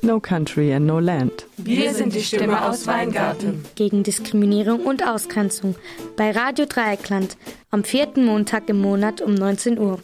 No 0.02 0.18
Country 0.18 0.72
and 0.72 0.86
No 0.86 0.98
Land. 0.98 1.46
Wir 1.58 1.94
sind 1.94 2.12
die 2.12 2.22
Stimme 2.22 2.68
aus 2.68 2.88
Weingarten. 2.88 3.64
Gegen 3.76 4.02
Diskriminierung 4.02 4.80
und 4.80 5.06
Ausgrenzung 5.06 5.76
bei 6.16 6.32
Radio 6.32 6.66
Dreieckland 6.66 7.36
am 7.70 7.84
vierten 7.84 8.24
Montag 8.24 8.68
im 8.68 8.80
Monat 8.80 9.20
um 9.20 9.34
19 9.34 9.78
Uhr. 9.78 10.00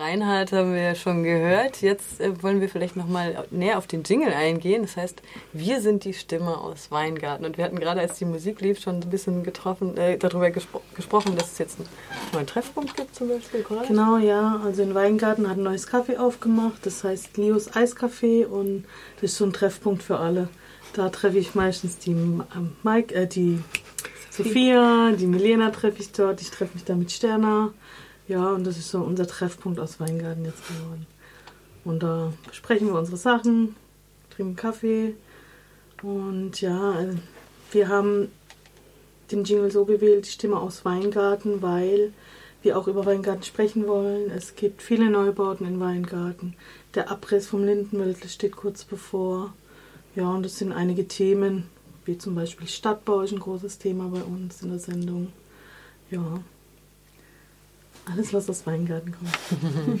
Reinhard 0.00 0.52
haben 0.52 0.72
wir 0.72 0.80
ja 0.80 0.94
schon 0.94 1.22
gehört. 1.22 1.82
Jetzt 1.82 2.20
äh, 2.20 2.42
wollen 2.42 2.62
wir 2.62 2.70
vielleicht 2.70 2.96
noch 2.96 3.06
mal 3.06 3.46
näher 3.50 3.76
auf 3.76 3.86
den 3.86 4.02
Jingle 4.02 4.32
eingehen. 4.32 4.82
Das 4.82 4.96
heißt, 4.96 5.20
wir 5.52 5.82
sind 5.82 6.04
die 6.04 6.14
Stimme 6.14 6.56
aus 6.56 6.90
Weingarten. 6.90 7.44
Und 7.44 7.58
wir 7.58 7.64
hatten 7.64 7.78
gerade, 7.78 8.00
als 8.00 8.16
die 8.16 8.24
Musik 8.24 8.62
lief, 8.62 8.80
schon 8.80 8.96
ein 8.96 9.10
bisschen 9.10 9.42
getroffen, 9.42 9.96
äh, 9.98 10.16
darüber 10.16 10.50
gespro 10.50 10.80
gesprochen, 10.94 11.36
dass 11.36 11.52
es 11.52 11.58
jetzt 11.58 11.78
einen 11.78 11.88
neuen 12.32 12.46
Treffpunkt 12.46 12.96
gibt 12.96 13.14
zum 13.14 13.28
Beispiel. 13.28 13.62
Korrekt? 13.62 13.88
Genau, 13.88 14.16
ja. 14.16 14.60
Also 14.64 14.82
in 14.82 14.94
Weingarten 14.94 15.48
hat 15.48 15.58
ein 15.58 15.64
neues 15.64 15.86
Café 15.86 16.16
aufgemacht. 16.16 16.86
Das 16.86 17.04
heißt 17.04 17.36
Leos 17.36 17.72
Eiscafé 17.72 18.46
und 18.46 18.86
das 19.20 19.32
ist 19.32 19.36
so 19.36 19.44
ein 19.44 19.52
Treffpunkt 19.52 20.02
für 20.02 20.18
alle. 20.18 20.48
Da 20.94 21.10
treffe 21.10 21.38
ich 21.38 21.54
meistens 21.54 21.98
die 21.98 22.12
ähm, 22.12 22.72
Mike, 22.82 23.14
äh, 23.14 23.26
die 23.26 23.60
Sophia, 24.30 25.12
die 25.12 25.26
Milena 25.26 25.70
treffe 25.70 26.00
ich 26.00 26.12
dort. 26.12 26.40
Ich 26.40 26.50
treffe 26.50 26.74
mich 26.74 26.84
da 26.84 26.94
mit 26.94 27.12
Sterna. 27.12 27.74
Ja, 28.30 28.52
und 28.52 28.64
das 28.64 28.78
ist 28.78 28.92
so 28.92 29.00
unser 29.00 29.26
Treffpunkt 29.26 29.80
aus 29.80 29.98
Weingarten 29.98 30.44
jetzt 30.44 30.62
geworden. 30.68 31.04
Und 31.84 32.04
da 32.04 32.32
besprechen 32.46 32.86
wir 32.86 32.94
unsere 32.94 33.16
Sachen, 33.16 33.74
trinken 34.32 34.54
Kaffee. 34.54 35.16
Und 36.00 36.60
ja, 36.60 37.00
äh, 37.00 37.16
wir 37.72 37.88
haben 37.88 38.30
den 39.32 39.42
Jingle 39.42 39.72
so 39.72 39.84
gewählt, 39.84 40.26
die 40.26 40.30
Stimme 40.30 40.60
aus 40.60 40.84
Weingarten, 40.84 41.60
weil 41.60 42.12
wir 42.62 42.78
auch 42.78 42.86
über 42.86 43.04
Weingarten 43.04 43.42
sprechen 43.42 43.88
wollen. 43.88 44.30
Es 44.30 44.54
gibt 44.54 44.80
viele 44.80 45.10
Neubauten 45.10 45.66
in 45.66 45.80
Weingarten. 45.80 46.54
Der 46.94 47.10
Abriss 47.10 47.48
vom 47.48 47.64
Lindenwäldle 47.64 48.28
steht 48.28 48.54
kurz 48.54 48.84
bevor. 48.84 49.54
Ja, 50.14 50.30
und 50.30 50.46
es 50.46 50.56
sind 50.56 50.70
einige 50.70 51.08
Themen, 51.08 51.64
wie 52.04 52.16
zum 52.16 52.36
Beispiel 52.36 52.68
Stadtbau 52.68 53.22
ist 53.22 53.32
ein 53.32 53.40
großes 53.40 53.78
Thema 53.78 54.06
bei 54.06 54.22
uns 54.22 54.62
in 54.62 54.68
der 54.68 54.78
Sendung. 54.78 55.32
Ja, 56.12 56.40
alles, 58.12 58.32
was 58.32 58.48
aus 58.48 58.66
Weingarten 58.66 59.12
kommt. 59.12 60.00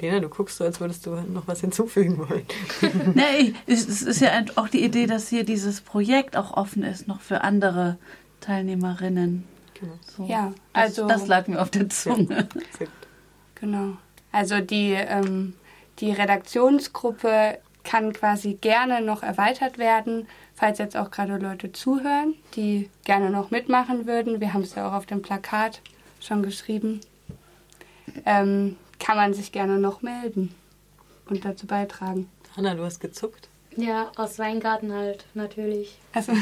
Lena, 0.00 0.20
du 0.20 0.28
guckst 0.28 0.58
so, 0.58 0.64
als 0.64 0.80
würdest 0.80 1.06
du 1.06 1.10
noch 1.10 1.46
was 1.46 1.60
hinzufügen 1.60 2.18
wollen. 2.18 2.46
Nee, 3.14 3.54
es, 3.66 3.86
ist 3.86 4.20
ja 4.20 4.30
auch 4.56 4.68
die 4.68 4.84
Idee, 4.84 5.06
dass 5.06 5.28
hier 5.28 5.44
dieses 5.44 5.80
Projekt 5.80 6.36
auch 6.36 6.56
offen 6.56 6.82
ist, 6.82 7.08
noch 7.08 7.20
für 7.20 7.42
andere 7.42 7.96
Teilnehmerinnen. 8.40 9.44
Genau. 9.80 9.92
So. 10.16 10.26
Ja, 10.26 10.52
Das, 10.72 10.98
also 10.98 11.08
das 11.08 11.26
lag 11.26 11.46
mir 11.48 11.60
auf 11.60 11.70
der 11.70 11.88
Zunge. 11.88 12.48
Genau. 13.54 13.96
Also 14.32 14.60
die, 14.60 14.92
ähm, 14.92 15.54
die 16.00 16.12
Redaktionsgruppe 16.12 17.58
kann 17.84 18.12
quasi 18.12 18.54
gerne 18.54 19.00
noch 19.00 19.22
erweitert 19.22 19.78
werden, 19.78 20.26
falls 20.54 20.78
jetzt 20.78 20.96
auch 20.96 21.10
gerade 21.10 21.36
Leute 21.38 21.72
zuhören, 21.72 22.34
die 22.54 22.90
gerne 23.04 23.30
noch 23.30 23.50
mitmachen 23.50 24.06
würden. 24.06 24.40
Wir 24.40 24.52
haben 24.52 24.62
es 24.62 24.74
ja 24.74 24.88
auch 24.88 24.92
auf 24.92 25.06
dem 25.06 25.22
Plakat 25.22 25.80
schon 26.26 26.42
geschrieben. 26.42 27.00
Ähm, 28.24 28.76
kann 28.98 29.16
man 29.16 29.34
sich 29.34 29.52
gerne 29.52 29.78
noch 29.78 30.02
melden 30.02 30.54
und 31.28 31.44
dazu 31.44 31.66
beitragen. 31.66 32.30
Hanna, 32.56 32.74
du 32.74 32.84
hast 32.84 33.00
gezuckt. 33.00 33.48
Ja, 33.76 34.10
aus 34.16 34.38
Weingarten 34.38 34.92
halt, 34.92 35.26
natürlich. 35.34 35.98
Also, 36.12 36.32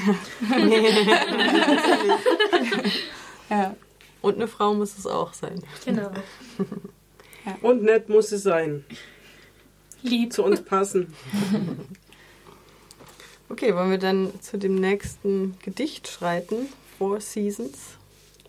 ja. 3.50 3.74
Und 4.22 4.36
eine 4.36 4.46
Frau 4.46 4.74
muss 4.74 4.96
es 4.96 5.06
auch 5.06 5.34
sein. 5.34 5.60
Genau. 5.84 6.10
Und 7.60 7.82
nett 7.82 8.08
muss 8.08 8.32
es 8.32 8.44
sein. 8.44 8.84
Lieb. 10.02 10.32
Zu 10.32 10.44
uns 10.44 10.62
passen. 10.62 11.12
Okay, 13.50 13.74
wollen 13.74 13.90
wir 13.90 13.98
dann 13.98 14.32
zu 14.40 14.56
dem 14.56 14.74
nächsten 14.74 15.58
Gedicht 15.62 16.08
schreiten? 16.08 16.66
Four 16.98 17.20
Seasons 17.20 17.98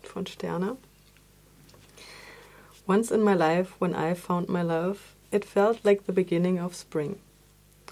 von 0.02 0.26
Sterner. 0.26 0.78
Once 2.86 3.10
in 3.10 3.20
my 3.20 3.34
life, 3.34 3.74
when 3.80 3.94
I 3.94 4.14
found 4.14 4.48
my 4.48 4.62
love, 4.62 5.14
it 5.32 5.44
felt 5.44 5.84
like 5.84 6.06
the 6.06 6.12
beginning 6.12 6.58
of 6.58 6.74
spring. 6.74 7.18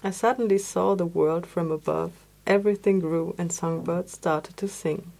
I 0.01 0.11
suddenly 0.11 0.57
saw 0.57 0.95
the 0.95 1.05
world 1.05 1.45
from 1.45 1.69
above. 1.69 2.13
Everything 2.47 2.99
grew 2.99 3.35
and 3.37 3.51
songbirds 3.51 4.13
started 4.13 4.55
to 4.57 4.67
sing. 4.69 5.11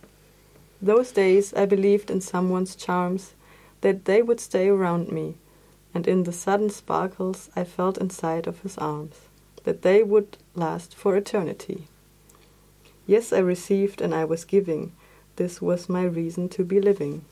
Those 0.82 1.12
days 1.12 1.54
I 1.54 1.66
believed 1.66 2.10
in 2.10 2.22
someone's 2.22 2.76
charms, 2.76 3.34
that 3.82 4.06
they 4.06 4.22
would 4.22 4.40
stay 4.40 4.70
around 4.70 5.12
me, 5.12 5.36
and 5.94 6.08
in 6.08 6.24
the 6.24 6.32
sudden 6.32 6.70
sparkles 6.70 7.50
I 7.56 7.64
felt 7.66 7.98
inside 7.98 8.48
of 8.48 8.62
his 8.62 8.78
arms, 8.78 9.16
that 9.64 9.82
they 9.82 10.04
would 10.04 10.38
last 10.56 10.96
for 10.96 11.18
eternity. 11.18 11.88
Yes, 13.06 13.34
I 13.34 13.40
received 13.40 14.02
and 14.02 14.16
I 14.16 14.24
was 14.24 14.46
giving. 14.46 14.94
This 15.36 15.62
was 15.62 15.90
my 15.90 16.04
reason 16.04 16.48
to 16.50 16.64
be 16.64 16.80
living. 16.80 17.26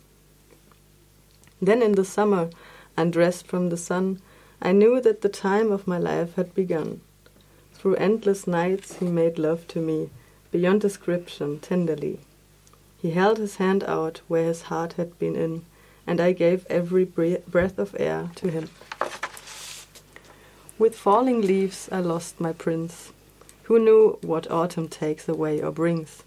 Then 1.63 1.81
in 1.81 1.93
the 1.93 2.03
summer, 2.03 2.49
undressed 2.97 3.47
from 3.47 3.69
the 3.69 3.77
sun, 3.77 4.21
I 4.61 4.73
knew 4.73 4.99
that 4.99 5.21
the 5.21 5.29
time 5.29 5.71
of 5.71 5.87
my 5.87 5.97
life 5.97 6.35
had 6.35 6.53
begun. 6.53 6.99
Through 7.71 7.95
endless 7.95 8.45
nights 8.45 8.97
he 8.97 9.05
made 9.05 9.39
love 9.39 9.65
to 9.69 9.79
me, 9.79 10.09
beyond 10.51 10.81
description, 10.81 11.59
tenderly. 11.59 12.19
He 13.01 13.11
held 13.11 13.37
his 13.37 13.55
hand 13.55 13.81
out 13.85 14.19
where 14.27 14.43
his 14.43 14.63
heart 14.63 14.93
had 14.93 15.17
been 15.17 15.37
in, 15.37 15.63
and 16.05 16.19
I 16.19 16.33
gave 16.33 16.65
every 16.69 17.05
breath 17.05 17.79
of 17.79 17.95
air 17.97 18.29
to 18.35 18.51
him. 18.51 18.69
With 20.77 20.95
falling 20.95 21.43
leaves 21.43 21.87
I 21.93 22.01
lost 22.01 22.41
my 22.41 22.51
prince. 22.51 23.13
Who 23.63 23.79
knew 23.79 24.17
what 24.21 24.51
autumn 24.51 24.89
takes 24.89 25.29
away 25.29 25.61
or 25.61 25.71
brings? 25.71 26.23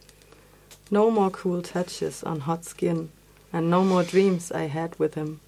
No 0.90 1.10
more 1.10 1.28
cool 1.28 1.60
touches 1.60 2.22
on 2.22 2.40
hot 2.40 2.64
skin, 2.64 3.10
and 3.56 3.70
no 3.70 3.82
more 3.82 4.02
dreams 4.02 4.52
I 4.52 4.66
had 4.66 4.98
with 4.98 5.14
him. 5.14 5.40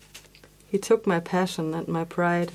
He 0.67 0.79
took 0.79 1.07
my 1.07 1.21
passion 1.21 1.75
and 1.75 1.87
my 1.87 2.05
pride. 2.05 2.53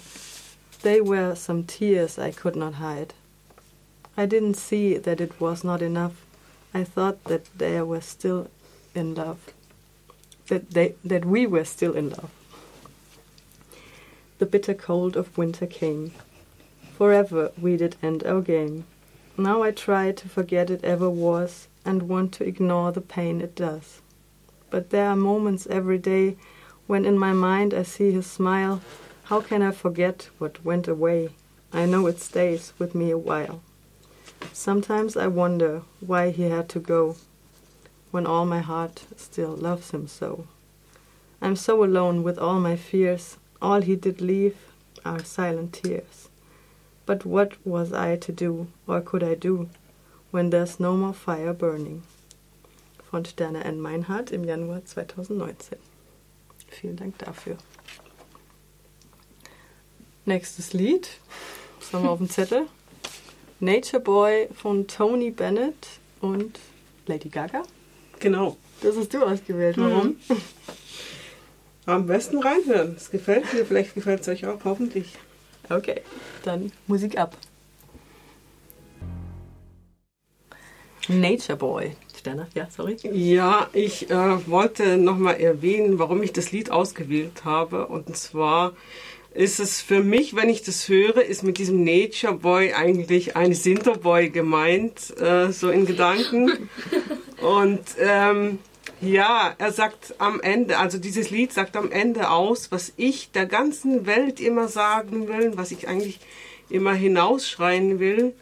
They 0.81 0.99
were 0.99 1.35
some 1.35 1.63
tears 1.63 2.17
I 2.17 2.31
could 2.31 2.55
not 2.55 2.73
hide. 2.85 3.13
I 4.17 4.25
didn't 4.25 4.55
see 4.55 4.97
that 4.97 5.21
it 5.21 5.39
was 5.39 5.63
not 5.63 5.83
enough. 5.83 6.25
I 6.73 6.83
thought 6.83 7.25
that 7.25 7.45
they 7.55 7.79
were 7.83 8.01
still 8.01 8.49
in 8.95 9.13
love. 9.13 9.53
That 10.47 10.71
they 10.71 10.95
that 11.05 11.23
we 11.23 11.45
were 11.45 11.65
still 11.65 11.93
in 11.93 12.09
love. 12.09 12.31
The 14.39 14.47
bitter 14.47 14.73
cold 14.73 15.15
of 15.15 15.37
winter 15.37 15.67
came. 15.67 16.13
Forever 16.97 17.51
we 17.61 17.77
did 17.77 17.95
end 18.01 18.23
our 18.25 18.41
game. 18.41 18.85
Now 19.37 19.61
I 19.61 19.69
try 19.69 20.13
to 20.13 20.27
forget 20.27 20.71
it 20.71 20.83
ever 20.83 21.11
was 21.11 21.67
and 21.85 22.09
want 22.09 22.31
to 22.33 22.43
ignore 22.43 22.91
the 22.91 23.01
pain 23.01 23.39
it 23.39 23.53
does. 23.53 24.01
But 24.73 24.89
there 24.89 25.07
are 25.07 25.15
moments 25.15 25.67
every 25.67 25.99
day 25.99 26.35
when 26.87 27.05
in 27.05 27.15
my 27.15 27.31
mind 27.31 27.75
I 27.75 27.83
see 27.83 28.09
his 28.11 28.25
smile. 28.25 28.81
How 29.25 29.39
can 29.39 29.61
I 29.61 29.69
forget 29.69 30.29
what 30.39 30.65
went 30.65 30.87
away? 30.87 31.29
I 31.71 31.85
know 31.85 32.07
it 32.07 32.19
stays 32.19 32.73
with 32.79 32.95
me 32.95 33.11
a 33.11 33.17
while. 33.29 33.61
Sometimes 34.51 35.15
I 35.15 35.27
wonder 35.27 35.83
why 35.99 36.31
he 36.31 36.49
had 36.49 36.69
to 36.69 36.79
go 36.79 37.17
when 38.09 38.25
all 38.25 38.47
my 38.47 38.61
heart 38.61 39.05
still 39.15 39.55
loves 39.55 39.91
him 39.91 40.07
so. 40.07 40.47
I'm 41.39 41.55
so 41.55 41.83
alone 41.83 42.23
with 42.23 42.39
all 42.39 42.59
my 42.59 42.75
fears. 42.75 43.37
All 43.61 43.81
he 43.81 43.95
did 43.95 44.21
leave 44.21 44.57
are 45.05 45.23
silent 45.23 45.73
tears. 45.73 46.29
But 47.05 47.27
what 47.27 47.63
was 47.63 47.93
I 47.93 48.15
to 48.15 48.31
do, 48.31 48.69
or 48.87 49.01
could 49.01 49.21
I 49.21 49.35
do, 49.35 49.69
when 50.31 50.49
there's 50.49 50.79
no 50.79 50.97
more 50.97 51.13
fire 51.13 51.53
burning? 51.53 52.01
Von 53.13 53.25
Sterne 53.25 53.63
N. 53.63 53.79
Meinhardt 53.79 54.31
im 54.31 54.43
Januar 54.43 54.83
2019. 54.85 55.77
Vielen 56.67 56.95
Dank 56.95 57.15
dafür. 57.19 57.57
Nächstes 60.25 60.73
Lied. 60.73 61.07
Was 61.79 61.93
haben 61.93 62.05
wir 62.05 62.09
auf 62.09 62.17
dem 62.17 62.27
Zettel? 62.27 62.65
Nature 63.59 64.01
Boy 64.01 64.49
von 64.55 64.87
Tony 64.87 65.29
Bennett 65.29 65.75
und 66.21 66.59
Lady 67.05 67.29
Gaga. 67.29 67.61
Genau. 68.19 68.57
Das 68.81 68.97
hast 68.97 69.13
du 69.13 69.23
ausgewählt. 69.23 69.77
Warum? 69.77 70.17
Am 71.85 72.07
besten 72.07 72.39
reinhören. 72.39 72.95
Es 72.97 73.11
gefällt 73.11 73.53
mir, 73.53 73.63
vielleicht 73.63 73.93
gefällt 73.93 74.21
es 74.21 74.27
euch 74.27 74.47
auch, 74.47 74.65
hoffentlich. 74.65 75.13
Okay, 75.69 76.01
dann 76.41 76.71
Musik 76.87 77.19
ab. 77.19 77.37
Nature 81.07 81.59
Boy. 81.59 81.95
Sterner, 82.23 82.47
ja, 82.55 82.69
sorry. 82.73 82.95
Ja, 83.11 83.69
ich 83.73 84.09
äh, 84.09 84.47
wollte 84.47 84.95
nochmal 84.95 85.41
erwähnen, 85.41 85.99
warum 85.99 86.23
ich 86.23 86.31
das 86.31 86.53
Lied 86.53 86.71
ausgewählt 86.71 87.43
habe. 87.43 87.87
Und 87.87 88.15
zwar 88.15 88.71
ist 89.33 89.59
es 89.59 89.81
für 89.81 90.01
mich, 90.01 90.33
wenn 90.33 90.47
ich 90.47 90.61
das 90.61 90.87
höre, 90.87 91.21
ist 91.21 91.43
mit 91.43 91.57
diesem 91.57 91.83
Nature 91.83 92.35
Boy 92.35 92.71
eigentlich 92.71 93.35
ein 93.35 93.53
Sinterboy 93.53 94.29
gemeint, 94.29 95.19
äh, 95.19 95.51
so 95.51 95.69
in 95.69 95.85
Gedanken. 95.85 96.69
Und 97.41 97.83
ähm, 97.99 98.59
ja, 99.01 99.53
er 99.57 99.73
sagt 99.73 100.15
am 100.17 100.39
Ende, 100.39 100.77
also 100.77 100.99
dieses 100.99 101.29
Lied 101.29 101.51
sagt 101.51 101.75
am 101.75 101.91
Ende 101.91 102.29
aus, 102.29 102.71
was 102.71 102.93
ich 102.95 103.31
der 103.31 103.47
ganzen 103.47 104.05
Welt 104.05 104.39
immer 104.39 104.69
sagen 104.69 105.27
will, 105.27 105.57
was 105.57 105.71
ich 105.71 105.89
eigentlich 105.89 106.21
immer 106.69 106.93
hinausschreien 106.93 107.99
will. 107.99 108.33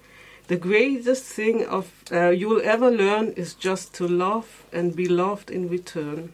The 0.51 0.59
greatest 0.59 1.23
thing 1.33 1.65
of 1.65 1.85
uh, 2.11 2.27
you'll 2.27 2.59
ever 2.61 2.91
learn 2.91 3.27
is 3.37 3.55
just 3.57 3.93
to 3.93 4.05
love 4.05 4.65
and 4.73 4.93
be 4.93 5.07
loved 5.07 5.49
in 5.49 5.69
return. 5.69 6.33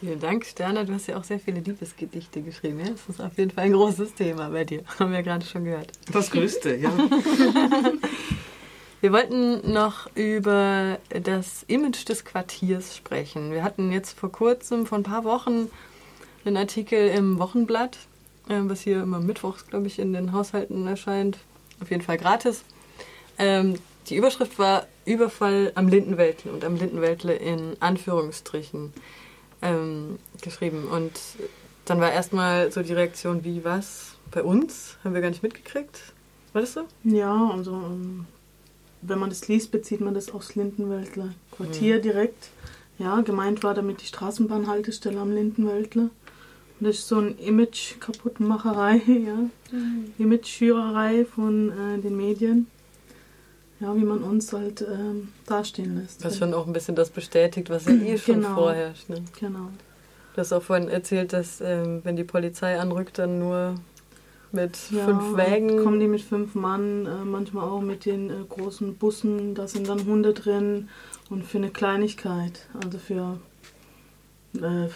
Vielen 0.00 0.20
Dank, 0.20 0.44
Sterner. 0.44 0.84
Du 0.84 0.92
hast 0.92 1.06
ja 1.06 1.16
auch 1.16 1.24
sehr 1.24 1.40
viele 1.40 1.60
Liebesgedichte 1.60 2.42
geschrieben. 2.42 2.80
Ja? 2.80 2.90
Das 2.90 3.08
ist 3.08 3.22
auf 3.22 3.38
jeden 3.38 3.52
Fall 3.52 3.64
ein 3.64 3.72
großes 3.72 4.12
Thema 4.12 4.50
bei 4.50 4.64
dir. 4.64 4.82
Haben 4.98 5.12
wir 5.12 5.22
gerade 5.22 5.46
schon 5.46 5.64
gehört. 5.64 5.92
Das 6.12 6.30
größte, 6.30 6.76
ja. 6.76 6.92
Wir 9.00 9.10
wollten 9.10 9.72
noch 9.72 10.14
über 10.14 10.98
das 11.08 11.62
Image 11.68 12.06
des 12.06 12.26
Quartiers 12.26 12.94
sprechen. 12.94 13.50
Wir 13.50 13.62
hatten 13.62 13.90
jetzt 13.92 14.18
vor 14.18 14.30
kurzem, 14.30 14.84
vor 14.84 14.98
ein 14.98 15.04
paar 15.04 15.24
Wochen, 15.24 15.70
einen 16.44 16.58
Artikel 16.58 17.08
im 17.08 17.38
Wochenblatt, 17.38 17.96
was 18.46 18.80
hier 18.82 19.02
immer 19.02 19.20
mittwochs, 19.20 19.66
glaube 19.66 19.86
ich, 19.86 19.98
in 19.98 20.12
den 20.12 20.32
Haushalten 20.32 20.86
erscheint. 20.86 21.38
Auf 21.80 21.90
jeden 21.90 22.02
Fall 22.02 22.18
gratis. 22.18 22.62
Ähm, 23.38 23.74
die 24.08 24.16
Überschrift 24.16 24.58
war 24.58 24.86
Überfall 25.06 25.72
am 25.74 25.88
Lindenwäldle 25.88 26.52
und 26.52 26.64
am 26.64 26.76
Lindenwäldle 26.76 27.34
in 27.34 27.76
Anführungsstrichen 27.80 28.92
ähm, 29.62 30.18
geschrieben. 30.42 30.86
Und 30.88 31.12
dann 31.86 32.00
war 32.00 32.12
erstmal 32.12 32.70
so 32.70 32.82
die 32.82 32.92
Reaktion, 32.92 33.44
wie 33.44 33.64
was? 33.64 34.14
Bei 34.30 34.42
uns? 34.42 34.96
Haben 35.04 35.14
wir 35.14 35.20
gar 35.20 35.30
nicht 35.30 35.42
mitgekriegt? 35.42 36.00
War 36.52 36.60
das 36.60 36.74
so? 36.74 36.82
Ja, 37.04 37.50
also 37.50 37.72
ähm, 37.72 38.26
wenn 39.02 39.18
man 39.18 39.30
das 39.30 39.48
liest, 39.48 39.70
bezieht 39.70 40.00
man 40.00 40.14
das 40.14 40.32
aufs 40.32 40.54
Lindenwäldler 40.54 41.34
Quartier 41.50 41.96
Mhm. 41.98 42.02
direkt. 42.02 42.48
Ja, 42.98 43.20
gemeint 43.22 43.62
war 43.64 43.74
damit 43.74 44.02
die 44.02 44.06
Straßenbahnhaltestelle 44.06 45.18
am 45.18 45.32
Lindenwäldler. 45.32 46.10
Das 46.84 46.96
ist 46.96 47.08
so 47.08 47.16
ein 47.16 47.38
Image-Kaputtmacherei, 47.38 48.96
ja. 49.06 49.38
Image-Schürerei 50.18 51.24
von 51.24 51.70
äh, 51.70 51.98
den 52.00 52.16
Medien. 52.16 52.66
Ja, 53.80 53.94
wie 53.96 54.04
man 54.04 54.22
uns 54.22 54.52
halt 54.52 54.82
ähm, 54.82 55.28
dastehen 55.46 56.00
lässt. 56.00 56.24
Was 56.24 56.38
schon 56.38 56.54
auch 56.54 56.66
ein 56.66 56.72
bisschen 56.72 56.94
das 56.94 57.10
bestätigt, 57.10 57.70
was 57.70 57.86
ja 57.86 57.92
eh 57.92 58.16
schon 58.18 58.36
Genau. 58.36 58.54
vorherrscht. 58.54 59.08
Ne? 59.08 59.16
Genau. 59.40 59.68
Du 60.34 60.40
hast 60.40 60.52
auch 60.52 60.62
vorhin 60.62 60.88
erzählt, 60.88 61.32
dass 61.32 61.60
ähm, 61.60 62.00
wenn 62.04 62.16
die 62.16 62.24
Polizei 62.24 62.78
anrückt, 62.78 63.18
dann 63.18 63.38
nur 63.40 63.74
mit 64.52 64.78
Ja, 64.90 65.04
fünf 65.04 65.36
Wägen. 65.36 65.82
Kommen 65.82 65.98
die 66.00 66.06
mit 66.06 66.22
fünf 66.22 66.54
Mann, 66.54 67.06
äh, 67.06 67.24
manchmal 67.24 67.64
auch 67.68 67.80
mit 67.82 68.04
den 68.04 68.30
äh, 68.30 68.34
großen 68.48 68.94
Bussen, 68.96 69.54
da 69.54 69.66
sind 69.66 69.88
dann 69.88 70.06
Hunde 70.06 70.32
drin 70.32 70.88
und 71.30 71.44
für 71.44 71.58
eine 71.58 71.70
Kleinigkeit, 71.70 72.66
also 72.82 72.98
für, 72.98 73.38
äh, 74.56 74.88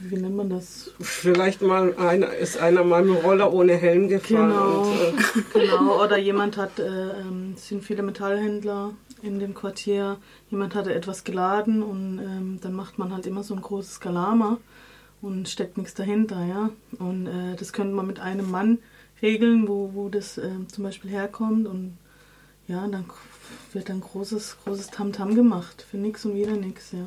wie 0.00 0.16
nennt 0.16 0.36
man 0.36 0.48
das? 0.48 0.92
Vielleicht 1.00 1.60
mal 1.60 1.96
einer, 1.96 2.32
ist 2.32 2.58
einer 2.58 2.84
mal 2.84 3.04
mit 3.04 3.22
Roller 3.24 3.52
ohne 3.52 3.74
Helm 3.74 4.08
gefahren. 4.08 4.50
Genau, 4.50 4.82
Und, 4.82 4.98
äh, 4.98 5.42
genau. 5.66 6.04
Oder 6.04 6.18
jemand 6.18 6.56
hat, 6.56 6.78
äh, 6.78 6.84
ähm, 6.84 7.54
es 7.56 7.68
sind 7.68 7.82
viele 7.82 8.02
Metallhändler 8.02 8.92
in 9.22 9.40
dem 9.40 9.54
Quartier, 9.54 10.18
jemand 10.50 10.74
hatte 10.74 10.94
etwas 10.94 11.24
geladen 11.24 11.82
und 11.82 12.20
ähm, 12.20 12.58
dann 12.60 12.74
macht 12.74 12.98
man 12.98 13.12
halt 13.12 13.26
immer 13.26 13.42
so 13.42 13.54
ein 13.54 13.62
großes 13.62 13.98
Galama 14.00 14.58
und 15.20 15.48
steckt 15.48 15.76
nichts 15.76 15.94
dahinter, 15.94 16.44
ja. 16.44 16.70
Und 16.98 17.26
äh, 17.26 17.56
das 17.56 17.72
könnte 17.72 17.94
man 17.94 18.06
mit 18.06 18.20
einem 18.20 18.50
Mann 18.50 18.78
regeln, 19.20 19.66
wo, 19.66 19.90
wo 19.94 20.08
das 20.08 20.38
ähm, 20.38 20.68
zum 20.68 20.84
Beispiel 20.84 21.10
herkommt 21.10 21.66
und 21.66 21.98
ja, 22.68 22.86
dann 22.86 23.06
wird 23.72 23.88
dann 23.88 24.00
großes, 24.00 24.58
großes 24.64 24.88
Tamtam 24.88 25.34
gemacht 25.34 25.84
für 25.90 25.96
nichts 25.96 26.24
und 26.24 26.34
wieder 26.34 26.52
nichts, 26.52 26.92
ja. 26.92 27.06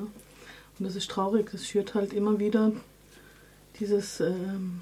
Und 0.82 0.86
das 0.88 0.96
ist 0.96 1.12
traurig, 1.12 1.52
das 1.52 1.68
schürt 1.68 1.94
halt 1.94 2.12
immer 2.12 2.40
wieder 2.40 2.72
dieses, 3.80 4.20
ähm, 4.20 4.82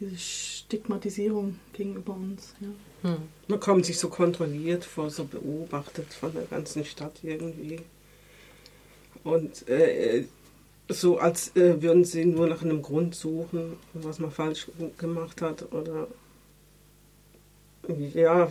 diese 0.00 0.16
Stigmatisierung 0.16 1.60
gegenüber 1.74 2.14
uns, 2.14 2.54
ja. 2.58 2.68
Hm. 3.10 3.18
man 3.46 3.60
kommt 3.60 3.84
sich 3.84 3.98
so 3.98 4.08
kontrolliert 4.08 4.86
vor, 4.86 5.10
so 5.10 5.24
beobachtet 5.24 6.14
von 6.14 6.32
der 6.32 6.44
ganzen 6.44 6.86
Stadt 6.86 7.18
irgendwie. 7.22 7.80
Und 9.22 9.68
äh, 9.68 10.24
so, 10.88 11.18
als 11.18 11.54
äh, 11.54 11.82
würden 11.82 12.06
sie 12.06 12.24
nur 12.24 12.46
nach 12.46 12.62
einem 12.62 12.80
Grund 12.80 13.14
suchen, 13.14 13.76
was 13.92 14.18
man 14.18 14.30
falsch 14.30 14.68
gemacht 14.96 15.42
hat 15.42 15.74
oder 15.74 16.08
ja, 18.14 18.50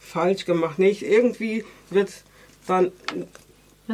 falsch 0.00 0.44
gemacht. 0.44 0.80
Nicht 0.80 1.02
irgendwie 1.02 1.64
wird 1.90 2.10
dann 2.66 2.90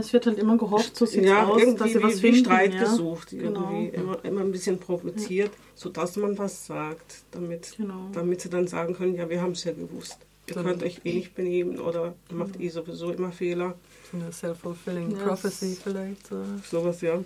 es 0.01 0.13
wird 0.13 0.27
halt 0.27 0.39
immer 0.39 0.57
gehofft, 0.57 0.97
so 0.97 1.07
sieht 1.07 1.25
ja, 1.25 1.47
aus, 1.47 1.61
irgendwie 1.61 1.79
dass 1.79 1.93
sie 1.93 2.03
was 2.03 2.17
wie, 2.17 2.21
finden. 2.21 2.41
Streit 2.45 2.75
ja. 2.75 2.81
gesucht, 2.81 3.31
Genau. 3.31 3.71
irgendwie 3.71 3.97
immer, 3.97 4.25
immer 4.25 4.41
ein 4.43 4.53
bisschen 4.53 4.79
provoziert, 4.79 5.51
sodass 5.75 6.17
man 6.17 6.37
was 6.39 6.67
sagt, 6.67 7.23
damit, 7.31 7.75
Genau. 7.77 8.09
damit 8.13 8.41
sie 8.41 8.49
dann 8.51 8.67
sagen 8.67 8.95
können, 8.95 9.15
ja, 9.15 9.29
wir 9.29 9.41
haben 9.41 9.53
es 9.53 9.65
ja 9.65 9.73
gewusst. 9.73 10.19
Ihr 10.49 10.55
So- 10.55 10.63
könnt 10.63 10.83
euch 10.83 11.01
eh 11.05 11.13
nicht 11.13 11.35
benehmen 11.35 11.79
oder 11.79 12.15
macht 12.31 12.59
eh 12.59 12.69
sowieso 12.71 13.11
immer 13.13 13.33
Fehler. 13.33 13.75
So 14.11 14.17
eine 14.19 14.33
self-fulfilling 14.33 15.11
Ja, 15.13 15.19
prophecy 15.27 15.77
vielleicht. 15.83 16.27
So. 16.29 16.43
Sowas, 16.71 17.01
ja. 17.03 17.23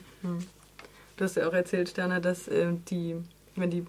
Du 1.17 1.25
hast 1.25 1.37
ja 1.37 1.49
auch 1.49 1.53
erzählt, 1.53 1.89
Sterner, 1.91 2.21
dass 2.21 2.49
äh, 2.49 2.73
die, 2.91 3.15
wenn 3.55 3.71
die, 3.71 3.85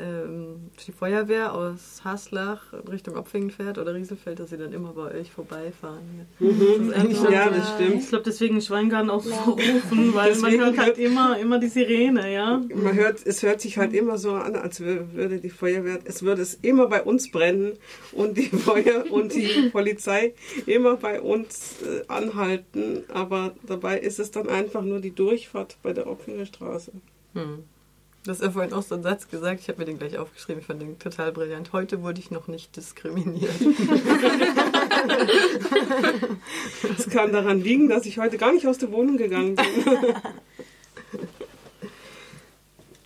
ähm, 0.00 0.70
die 0.86 0.92
Feuerwehr 0.92 1.52
aus 1.54 2.00
Haslach 2.04 2.72
in 2.72 2.88
Richtung 2.88 3.16
Opfingen 3.16 3.50
fährt 3.50 3.78
oder 3.78 3.94
Rieselfeld, 3.94 4.38
dass 4.40 4.50
sie 4.50 4.56
dann 4.56 4.72
immer 4.72 4.92
bei 4.92 5.14
euch 5.20 5.30
vorbeifahren. 5.30 6.26
Das 6.38 6.48
ist 6.50 6.92
eigentlich 6.94 7.18
schon 7.18 7.32
Ja, 7.32 7.50
das 7.50 7.74
stimmt. 7.74 8.02
Ich 8.02 8.08
glaube, 8.08 8.24
deswegen 8.24 8.56
ist 8.56 8.66
Schweingarten 8.66 9.10
auch 9.10 9.22
so 9.22 9.32
rufen, 9.52 10.14
weil 10.14 10.34
man 10.36 10.50
Deswegen 10.50 10.60
hört 10.62 10.78
halt 10.78 10.98
immer, 10.98 11.38
immer 11.38 11.58
die 11.58 11.68
Sirene, 11.68 12.32
ja. 12.32 12.62
Man 12.74 12.94
hört, 12.94 13.26
es 13.26 13.42
hört 13.42 13.60
sich 13.60 13.76
halt 13.78 13.92
immer 13.92 14.16
so 14.18 14.32
an, 14.32 14.56
als 14.56 14.80
wür- 14.80 15.12
würde 15.12 15.38
die 15.38 15.50
Feuerwehr, 15.50 15.98
es 16.04 16.22
würde 16.22 16.42
es 16.42 16.54
immer 16.62 16.86
bei 16.88 17.02
uns 17.02 17.30
brennen 17.30 17.72
und 18.12 18.38
die 18.38 18.44
Feuer 18.48 19.04
und 19.10 19.34
die 19.34 19.68
Polizei 19.70 20.34
immer 20.66 20.96
bei 20.96 21.20
uns 21.20 21.82
äh, 21.82 22.02
anhalten, 22.08 23.04
aber 23.12 23.52
dabei 23.66 23.98
ist 23.98 24.18
es 24.18 24.30
dann 24.30 24.48
einfach 24.48 24.82
nur 24.82 25.00
die 25.00 25.10
Durchfahrt 25.14 25.76
bei 25.82 25.92
der 25.92 26.06
Opfinger 26.06 26.46
Straße. 26.46 26.92
Hm. 27.34 27.64
Du 28.24 28.30
hast 28.30 28.42
ja 28.42 28.50
vorhin 28.50 28.74
auch 28.74 28.82
so 28.82 28.94
einen 28.94 29.02
Satz 29.02 29.28
gesagt, 29.28 29.60
ich 29.60 29.68
habe 29.68 29.78
mir 29.78 29.86
den 29.86 29.98
gleich 29.98 30.18
aufgeschrieben, 30.18 30.60
ich 30.60 30.66
fand 30.66 30.82
den 30.82 30.98
total 30.98 31.32
brillant. 31.32 31.72
Heute 31.72 32.02
wurde 32.02 32.20
ich 32.20 32.30
noch 32.30 32.48
nicht 32.48 32.76
diskriminiert. 32.76 33.50
Es 36.98 37.08
kann 37.08 37.32
daran 37.32 37.62
liegen, 37.62 37.88
dass 37.88 38.04
ich 38.04 38.18
heute 38.18 38.36
gar 38.36 38.52
nicht 38.52 38.66
aus 38.66 38.76
der 38.78 38.92
Wohnung 38.92 39.16
gegangen 39.16 39.56
bin. 39.56 39.66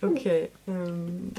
Okay. 0.01 0.49
Ähm, 0.67 1.31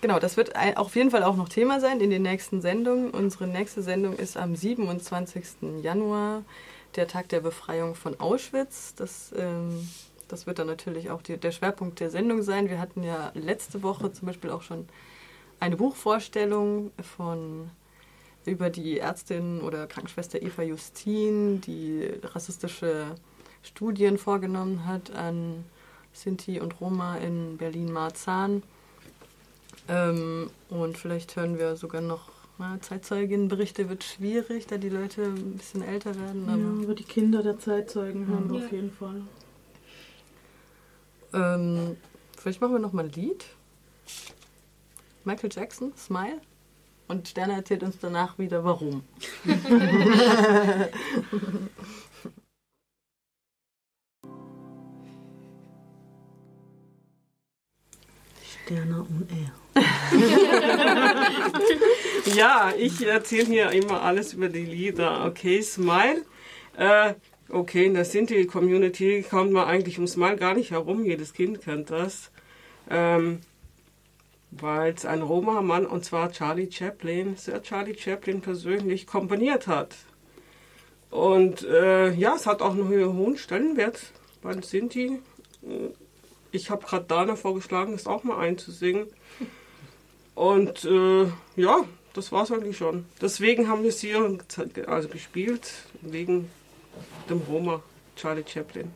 genau, 0.00 0.20
das 0.20 0.36
wird 0.36 0.52
auf 0.76 0.94
jeden 0.94 1.10
Fall 1.10 1.24
auch 1.24 1.36
noch 1.36 1.48
Thema 1.48 1.80
sein 1.80 2.00
in 2.00 2.10
den 2.10 2.22
nächsten 2.22 2.60
Sendungen. 2.60 3.10
Unsere 3.10 3.48
nächste 3.48 3.82
Sendung 3.82 4.14
ist 4.14 4.36
am 4.36 4.54
27. 4.54 5.82
Januar, 5.82 6.44
der 6.94 7.08
Tag 7.08 7.28
der 7.30 7.40
Befreiung 7.40 7.96
von 7.96 8.20
Auschwitz. 8.20 8.94
Das, 8.94 9.32
ähm, 9.36 9.88
das 10.32 10.46
wird 10.46 10.58
dann 10.58 10.66
natürlich 10.66 11.10
auch 11.10 11.20
die, 11.20 11.36
der 11.36 11.52
Schwerpunkt 11.52 12.00
der 12.00 12.10
Sendung 12.10 12.42
sein. 12.42 12.70
Wir 12.70 12.80
hatten 12.80 13.02
ja 13.02 13.30
letzte 13.34 13.82
Woche 13.82 14.10
zum 14.12 14.26
Beispiel 14.26 14.48
auch 14.50 14.62
schon 14.62 14.86
eine 15.60 15.76
Buchvorstellung 15.76 16.90
von 17.16 17.68
über 18.46 18.70
die 18.70 18.98
Ärztin 18.98 19.60
oder 19.60 19.86
Krankenschwester 19.86 20.40
Eva 20.42 20.62
Justin, 20.62 21.60
die 21.60 22.10
rassistische 22.24 23.14
Studien 23.62 24.16
vorgenommen 24.16 24.86
hat 24.86 25.14
an 25.14 25.64
Sinti 26.14 26.58
und 26.58 26.80
Roma 26.80 27.18
in 27.18 27.58
Berlin-Marzahn. 27.58 28.62
Ähm, 29.88 30.50
und 30.70 30.96
vielleicht 30.96 31.36
hören 31.36 31.58
wir 31.58 31.76
sogar 31.76 32.00
noch 32.00 32.30
na, 32.58 32.78
Zeitzeuginnenberichte, 32.80 33.88
wird 33.88 34.02
schwierig, 34.02 34.66
da 34.66 34.78
die 34.78 34.88
Leute 34.88 35.24
ein 35.24 35.56
bisschen 35.58 35.82
älter 35.82 36.14
werden. 36.18 36.46
ja. 36.46 36.54
Aber, 36.54 36.82
Über 36.84 36.94
die 36.94 37.04
Kinder 37.04 37.42
der 37.42 37.58
Zeitzeugen 37.58 38.26
hören 38.26 38.50
wir 38.50 38.60
Ja. 38.60 38.64
auf 38.66 38.72
jeden 38.72 38.92
Fall. 38.92 39.22
Ähm, 41.32 41.96
vielleicht 42.38 42.60
machen 42.60 42.72
wir 42.72 42.78
noch 42.78 42.92
mal 42.92 43.04
ein 43.04 43.12
Lied. 43.12 43.44
Michael 45.24 45.50
Jackson, 45.52 45.92
Smile. 45.96 46.40
Und 47.08 47.28
Sterne 47.28 47.54
erzählt 47.54 47.82
uns 47.82 47.98
danach 48.00 48.38
wieder, 48.38 48.64
warum. 48.64 49.04
Sterne 58.64 59.00
und 59.02 59.28
er. 59.30 59.52
Ja, 62.34 62.72
ich 62.78 63.04
erzähle 63.06 63.44
hier 63.44 63.70
immer 63.72 64.02
alles 64.02 64.32
über 64.34 64.48
die 64.48 64.64
Lieder. 64.64 65.26
Okay, 65.26 65.60
Smile. 65.60 66.24
Äh, 66.76 67.14
okay, 67.52 67.86
in 67.86 67.94
der 67.94 68.04
Sinti-Community 68.04 69.24
kommt 69.28 69.52
man 69.52 69.68
eigentlich 69.68 69.98
um 69.98 70.06
Smile 70.06 70.36
gar 70.36 70.54
nicht 70.54 70.70
herum. 70.70 71.04
Jedes 71.04 71.32
Kind 71.32 71.60
kennt 71.62 71.90
das. 71.90 72.30
Ähm, 72.90 73.40
Weil 74.50 74.92
es 74.92 75.06
ein 75.06 75.22
Roma-Mann, 75.22 75.86
und 75.86 76.04
zwar 76.04 76.32
Charlie 76.32 76.70
Chaplin, 76.70 77.36
Sir 77.36 77.62
Charlie 77.62 77.96
Chaplin 77.96 78.40
persönlich 78.40 79.06
komponiert 79.06 79.66
hat. 79.66 79.96
Und 81.10 81.62
äh, 81.62 82.12
ja, 82.12 82.34
es 82.34 82.46
hat 82.46 82.62
auch 82.62 82.72
einen 82.72 82.88
hohen 82.88 83.36
Stellenwert 83.36 84.12
bei 84.42 84.52
den 84.52 84.62
Sinti. 84.62 85.20
Ich 86.50 86.70
habe 86.70 86.84
gerade 86.84 87.06
Dana 87.06 87.36
vorgeschlagen, 87.36 87.94
es 87.94 88.06
auch 88.06 88.24
mal 88.24 88.38
einzusingen. 88.38 89.06
Und 90.34 90.84
äh, 90.84 91.26
ja, 91.56 91.84
das 92.14 92.32
war's 92.32 92.50
eigentlich 92.50 92.76
schon. 92.76 93.04
Deswegen 93.20 93.68
haben 93.68 93.82
wir 93.82 93.90
es 93.90 94.00
hier 94.00 94.38
also 94.86 95.08
gespielt, 95.08 95.70
wegen 96.00 96.50
dem 97.28 97.40
Roma 97.48 97.82
Charlie 98.16 98.44
Chaplin. 98.46 98.90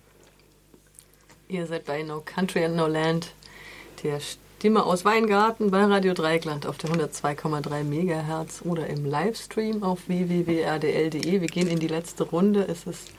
Ihr 1.49 1.67
seid 1.67 1.85
bei 1.85 2.03
No 2.03 2.23
Country 2.25 2.65
and 2.65 2.77
No 2.77 2.87
Land, 2.87 3.33
der 4.03 4.21
Stimme 4.21 4.85
aus 4.85 5.05
Weingarten 5.05 5.71
bei 5.71 5.85
Radio 5.85 6.13
Dreieckland 6.13 6.67
auf 6.67 6.79
der 6.79 6.91
102,3 6.91 7.85
Megahertz 7.85 8.63
oder 8.65 8.87
im 8.89 9.05
Livestream 9.05 9.83
auf 9.83 10.09
www.rdl.de. 10.09 11.41
Wir 11.41 11.49
gehen 11.49 11.69
in 11.69 11.79
die 11.79 11.89
letzte 11.89 12.25
Runde. 12.25 12.67
Es 12.67 12.87
ist 12.87 13.11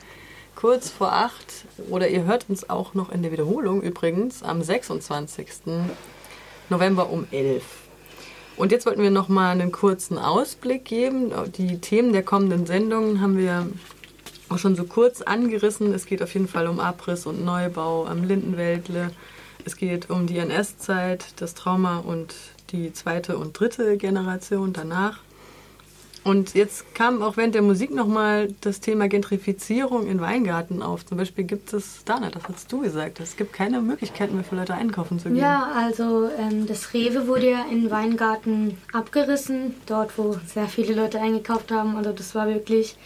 kurz 0.56 0.90
vor 0.90 1.12
acht 1.12 1.64
oder 1.88 2.08
ihr 2.08 2.24
hört 2.24 2.46
uns 2.48 2.68
auch 2.68 2.92
noch 2.92 3.10
in 3.10 3.22
der 3.22 3.32
Wiederholung 3.32 3.80
übrigens 3.82 4.42
am 4.42 4.62
26. 4.62 5.46
November 6.68 7.08
um 7.08 7.26
11. 7.30 7.62
Und 8.56 8.72
jetzt 8.72 8.84
wollten 8.84 9.02
wir 9.02 9.10
noch 9.10 9.28
mal 9.28 9.52
einen 9.52 9.70
kurzen 9.70 10.18
Ausblick 10.18 10.84
geben. 10.84 11.32
Die 11.56 11.78
Themen 11.78 12.12
der 12.12 12.24
kommenden 12.24 12.66
Sendungen 12.66 13.20
haben 13.20 13.38
wir 13.38 13.68
auch 14.48 14.58
schon 14.58 14.76
so 14.76 14.84
kurz 14.84 15.22
angerissen. 15.22 15.92
Es 15.92 16.06
geht 16.06 16.22
auf 16.22 16.32
jeden 16.34 16.48
Fall 16.48 16.66
um 16.66 16.80
Abriss 16.80 17.26
und 17.26 17.44
Neubau 17.44 18.06
am 18.06 18.24
Lindenwäldle. 18.24 19.10
Es 19.64 19.76
geht 19.76 20.10
um 20.10 20.26
die 20.26 20.38
NS-Zeit, 20.38 21.26
das 21.36 21.54
Trauma 21.54 21.98
und 21.98 22.34
die 22.70 22.92
zweite 22.92 23.38
und 23.38 23.58
dritte 23.58 23.96
Generation 23.96 24.72
danach. 24.72 25.20
Und 26.24 26.54
jetzt 26.54 26.94
kam 26.94 27.22
auch 27.22 27.36
während 27.36 27.54
der 27.54 27.62
Musik 27.62 27.90
nochmal 27.90 28.48
das 28.60 28.80
Thema 28.80 29.08
Gentrifizierung 29.08 30.06
in 30.08 30.20
Weingarten 30.20 30.82
auf. 30.82 31.06
Zum 31.06 31.16
Beispiel 31.16 31.44
gibt 31.44 31.72
es, 31.72 32.04
Dana, 32.04 32.28
das 32.28 32.42
hast 32.48 32.70
du 32.70 32.80
gesagt, 32.80 33.20
es 33.20 33.36
gibt 33.36 33.54
keine 33.54 33.80
Möglichkeit 33.80 34.32
mehr 34.32 34.44
für 34.44 34.56
Leute 34.56 34.74
einkaufen 34.74 35.18
zu 35.18 35.28
gehen. 35.28 35.38
Ja, 35.38 35.70
also 35.74 36.28
ähm, 36.38 36.66
das 36.66 36.92
Rewe 36.92 37.28
wurde 37.28 37.50
ja 37.50 37.64
in 37.70 37.90
Weingarten 37.90 38.76
abgerissen, 38.92 39.74
dort 39.86 40.18
wo 40.18 40.36
sehr 40.46 40.66
viele 40.66 40.94
Leute 40.94 41.18
eingekauft 41.18 41.70
haben. 41.70 41.96
Also 41.96 42.12
das 42.12 42.34
war 42.34 42.46
wirklich, 42.46 42.96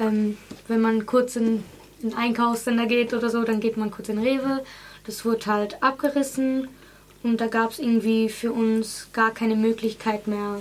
ähm, 0.00 0.36
wenn 0.68 0.80
man 0.80 1.06
kurz 1.06 1.36
in 1.36 1.62
ein 2.02 2.14
Einkaufscenter 2.14 2.86
geht 2.86 3.14
oder 3.14 3.30
so, 3.30 3.42
dann 3.44 3.60
geht 3.60 3.76
man 3.76 3.90
kurz 3.90 4.08
in 4.08 4.18
Rewe. 4.18 4.62
Das 5.06 5.24
wurde 5.24 5.46
halt 5.46 5.82
abgerissen 5.82 6.68
und 7.22 7.40
da 7.40 7.46
gab 7.46 7.70
es 7.70 7.78
irgendwie 7.78 8.28
für 8.28 8.52
uns 8.52 9.08
gar 9.12 9.32
keine 9.32 9.56
Möglichkeit 9.56 10.26
mehr, 10.26 10.60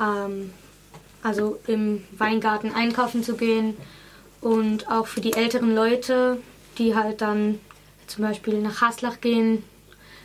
ähm, 0.00 0.52
also 1.22 1.58
im 1.66 2.02
Weingarten 2.18 2.72
einkaufen 2.72 3.22
zu 3.22 3.36
gehen. 3.36 3.76
Und 4.40 4.88
auch 4.88 5.06
für 5.06 5.20
die 5.20 5.34
älteren 5.34 5.74
Leute, 5.74 6.38
die 6.78 6.96
halt 6.96 7.20
dann 7.20 7.60
zum 8.08 8.24
Beispiel 8.24 8.60
nach 8.60 8.80
Haslach 8.80 9.20
gehen 9.20 9.62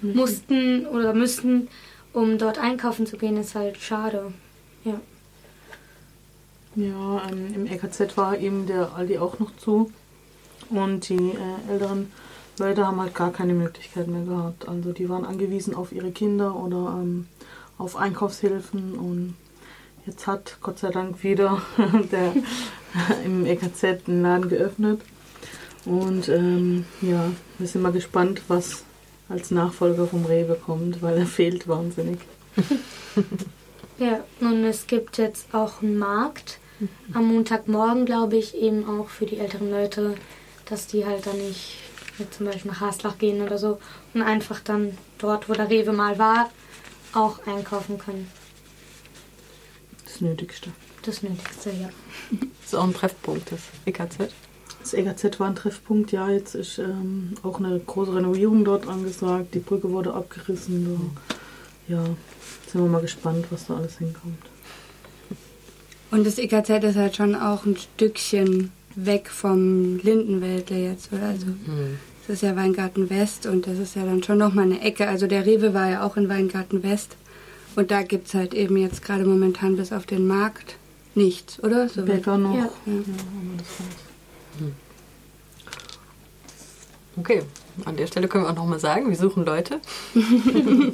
mussten 0.02 0.88
oder 0.88 1.14
müssten, 1.14 1.68
um 2.14 2.38
dort 2.38 2.58
einkaufen 2.58 3.06
zu 3.06 3.18
gehen, 3.18 3.38
ist 3.38 3.56
halt 3.56 3.78
schade. 3.78 4.34
Ja. 4.84 5.00
Ja, 6.78 7.28
ähm, 7.32 7.56
im 7.56 7.66
EKZ 7.66 8.16
war 8.18 8.38
eben 8.38 8.68
der 8.68 8.94
Aldi 8.94 9.18
auch 9.18 9.40
noch 9.40 9.56
zu. 9.58 9.92
Und 10.70 11.10
die 11.10 11.16
äh, 11.16 11.72
älteren 11.72 12.12
Leute 12.60 12.86
haben 12.86 13.02
halt 13.02 13.16
gar 13.16 13.32
keine 13.32 13.56
Möglichkeit 13.56 14.08
mehr 14.08 14.24
gehabt. 14.24 14.68
Also 14.68 14.92
die 14.92 15.10
waren 15.10 15.26
angewiesen 15.26 15.74
auf 15.74 15.92
ihre 15.92 16.12
Kinder 16.12 16.56
oder 16.56 17.00
ähm, 17.02 17.26
auf 17.80 17.96
Einkaufshilfen. 17.96 18.94
Und 18.94 19.36
jetzt 20.06 20.28
hat 20.28 20.60
Gott 20.62 20.78
sei 20.78 20.92
Dank 20.92 21.24
wieder 21.24 21.64
der 22.12 22.34
im 23.26 23.48
EKZ 23.48 24.08
einen 24.08 24.22
Laden 24.22 24.48
geöffnet. 24.48 25.02
Und 25.84 26.30
ähm, 26.30 26.86
ja, 27.02 27.32
wir 27.58 27.68
sind 27.68 27.82
mal 27.82 27.92
gespannt, 27.92 28.44
was 28.50 28.84
als 29.30 29.50
Nachfolger 29.50 30.06
vom 30.06 30.26
Rewe 30.26 30.56
kommt, 30.64 31.02
weil 31.02 31.18
er 31.18 31.26
fehlt 31.26 31.68
wahnsinnig. 31.68 32.20
Ja, 34.00 34.24
und 34.42 34.64
es 34.64 34.86
gibt 34.86 35.18
jetzt 35.18 35.56
auch 35.56 35.82
einen 35.82 35.98
Markt 35.98 36.60
am 37.14 37.28
Montagmorgen, 37.28 38.06
glaube 38.06 38.38
ich, 38.38 38.56
eben 38.56 38.88
auch 38.88 39.10
für 39.10 39.26
die 39.26 39.38
älteren 39.38 39.72
Leute, 39.72 40.16
dass 40.66 40.88
die 40.88 41.06
halt 41.06 41.26
dann 41.26 41.38
nicht 41.38 41.78
zum 42.32 42.48
Beispiel 42.48 42.72
nach 42.72 42.82
Haslach 42.82 43.18
gehen 43.18 43.42
oder 43.42 43.58
so 43.58 43.80
und 44.14 44.22
einfach 44.22 44.60
dann 44.60 44.98
dort, 45.18 45.50
wo 45.50 45.54
der 45.54 45.70
Rewe 45.70 45.94
mal 45.94 46.18
war, 46.18 46.50
auch 47.14 47.46
einkaufen 47.46 47.98
können. 47.98 48.30
Das 50.04 50.22
Nötigste. 50.22 50.72
Das 51.04 51.22
Nötigste, 51.22 51.72
ja. 51.72 51.90
Das 52.32 52.74
ist 52.74 52.76
auch 52.76 52.84
ein 52.84 52.94
Treffpunkt, 52.94 53.52
das 53.52 53.60
EKZ. 53.86 54.34
Das 54.82 54.94
EGZ 54.94 55.40
war 55.40 55.48
ein 55.48 55.56
Treffpunkt, 55.56 56.12
ja, 56.12 56.30
jetzt 56.30 56.56
ist 56.56 56.80
ähm, 56.80 57.34
auch 57.44 57.60
eine 57.60 57.80
große 57.80 58.16
Renovierung 58.16 58.66
dort 58.66 58.88
angesagt. 58.88 59.54
Die 59.54 59.60
Brücke 59.60 59.92
wurde 59.92 60.14
abgerissen. 60.14 61.14
Da. 61.88 61.96
Ja, 61.96 62.04
sind 62.72 62.82
wir 62.82 62.90
mal 62.90 63.02
gespannt, 63.02 63.46
was 63.50 63.68
da 63.68 63.78
alles 63.78 63.98
hinkommt. 63.98 64.44
Und 66.12 66.26
das 66.26 66.38
EKZ 66.38 66.70
ist 66.84 66.96
halt 66.96 67.16
schon 67.16 67.36
auch 67.36 67.66
ein 67.66 67.76
Stückchen 67.78 68.72
weg 68.96 69.30
vom 69.30 69.98
Lindenwäldle 69.98 70.78
jetzt, 70.78 71.12
oder? 71.14 71.28
Also, 71.28 71.48
das 72.28 72.36
ist 72.38 72.42
ja 72.44 72.56
Weingarten 72.56 73.10
West 73.10 73.46
und 73.46 73.68
das 73.68 73.78
ist 73.78 73.96
ja 73.96 74.06
dann 74.06 74.24
schon 74.24 74.38
nochmal 74.38 74.66
eine 74.66 74.82
Ecke. 74.82 75.08
Also 75.08 75.28
der 75.28 75.46
Rewe 75.46 75.74
war 75.74 75.90
ja 75.90 76.04
auch 76.04 76.18
in 76.18 76.30
Weingarten 76.30 76.84
West. 76.84 77.16
Und 77.76 77.92
da 77.92 78.02
gibt 78.02 78.28
es 78.28 78.34
halt 78.34 78.54
eben 78.54 78.76
jetzt 78.78 79.04
gerade 79.04 79.24
momentan 79.24 79.78
bis 79.78 79.94
auf 79.94 80.06
den 80.06 80.28
Markt 80.28 80.76
nichts, 81.14 81.64
oder? 81.64 81.88
So 81.88 82.04
Bäcker 82.04 82.38
noch. 82.38 82.56
Ja. 82.56 82.70
Ja, 82.86 82.94
war's. 82.94 83.68
Okay, 87.18 87.42
an 87.86 87.98
der 87.98 88.08
Stelle 88.08 88.28
können 88.28 88.44
wir 88.44 88.52
auch 88.52 88.56
nochmal 88.56 88.80
sagen, 88.80 89.10
wir 89.10 89.16
suchen 89.16 89.46
Leute. 89.46 89.80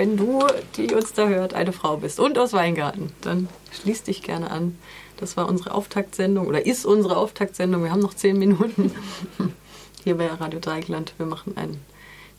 Wenn 0.00 0.16
du, 0.16 0.46
die 0.78 0.94
uns 0.94 1.12
da 1.12 1.28
hört, 1.28 1.52
eine 1.52 1.74
Frau 1.74 1.98
bist 1.98 2.20
und 2.20 2.38
aus 2.38 2.54
Weingarten, 2.54 3.12
dann 3.20 3.50
schließ 3.70 4.04
dich 4.04 4.22
gerne 4.22 4.50
an. 4.50 4.78
Das 5.18 5.36
war 5.36 5.46
unsere 5.46 5.74
Auftaktsendung 5.74 6.46
oder 6.46 6.64
ist 6.64 6.86
unsere 6.86 7.18
Auftaktsendung. 7.18 7.84
Wir 7.84 7.90
haben 7.90 8.00
noch 8.00 8.14
zehn 8.14 8.38
Minuten 8.38 8.92
hier 10.02 10.16
bei 10.16 10.28
Radio 10.28 10.58
Dreieckland. 10.58 11.12
Wir 11.18 11.26
machen 11.26 11.52
ein, 11.58 11.82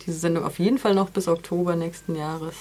diese 0.04 0.18
Sendung 0.18 0.44
auf 0.44 0.58
jeden 0.58 0.80
Fall 0.80 0.96
noch 0.96 1.12
bis 1.12 1.28
Oktober 1.28 1.76
nächsten 1.76 2.16
Jahres. 2.16 2.56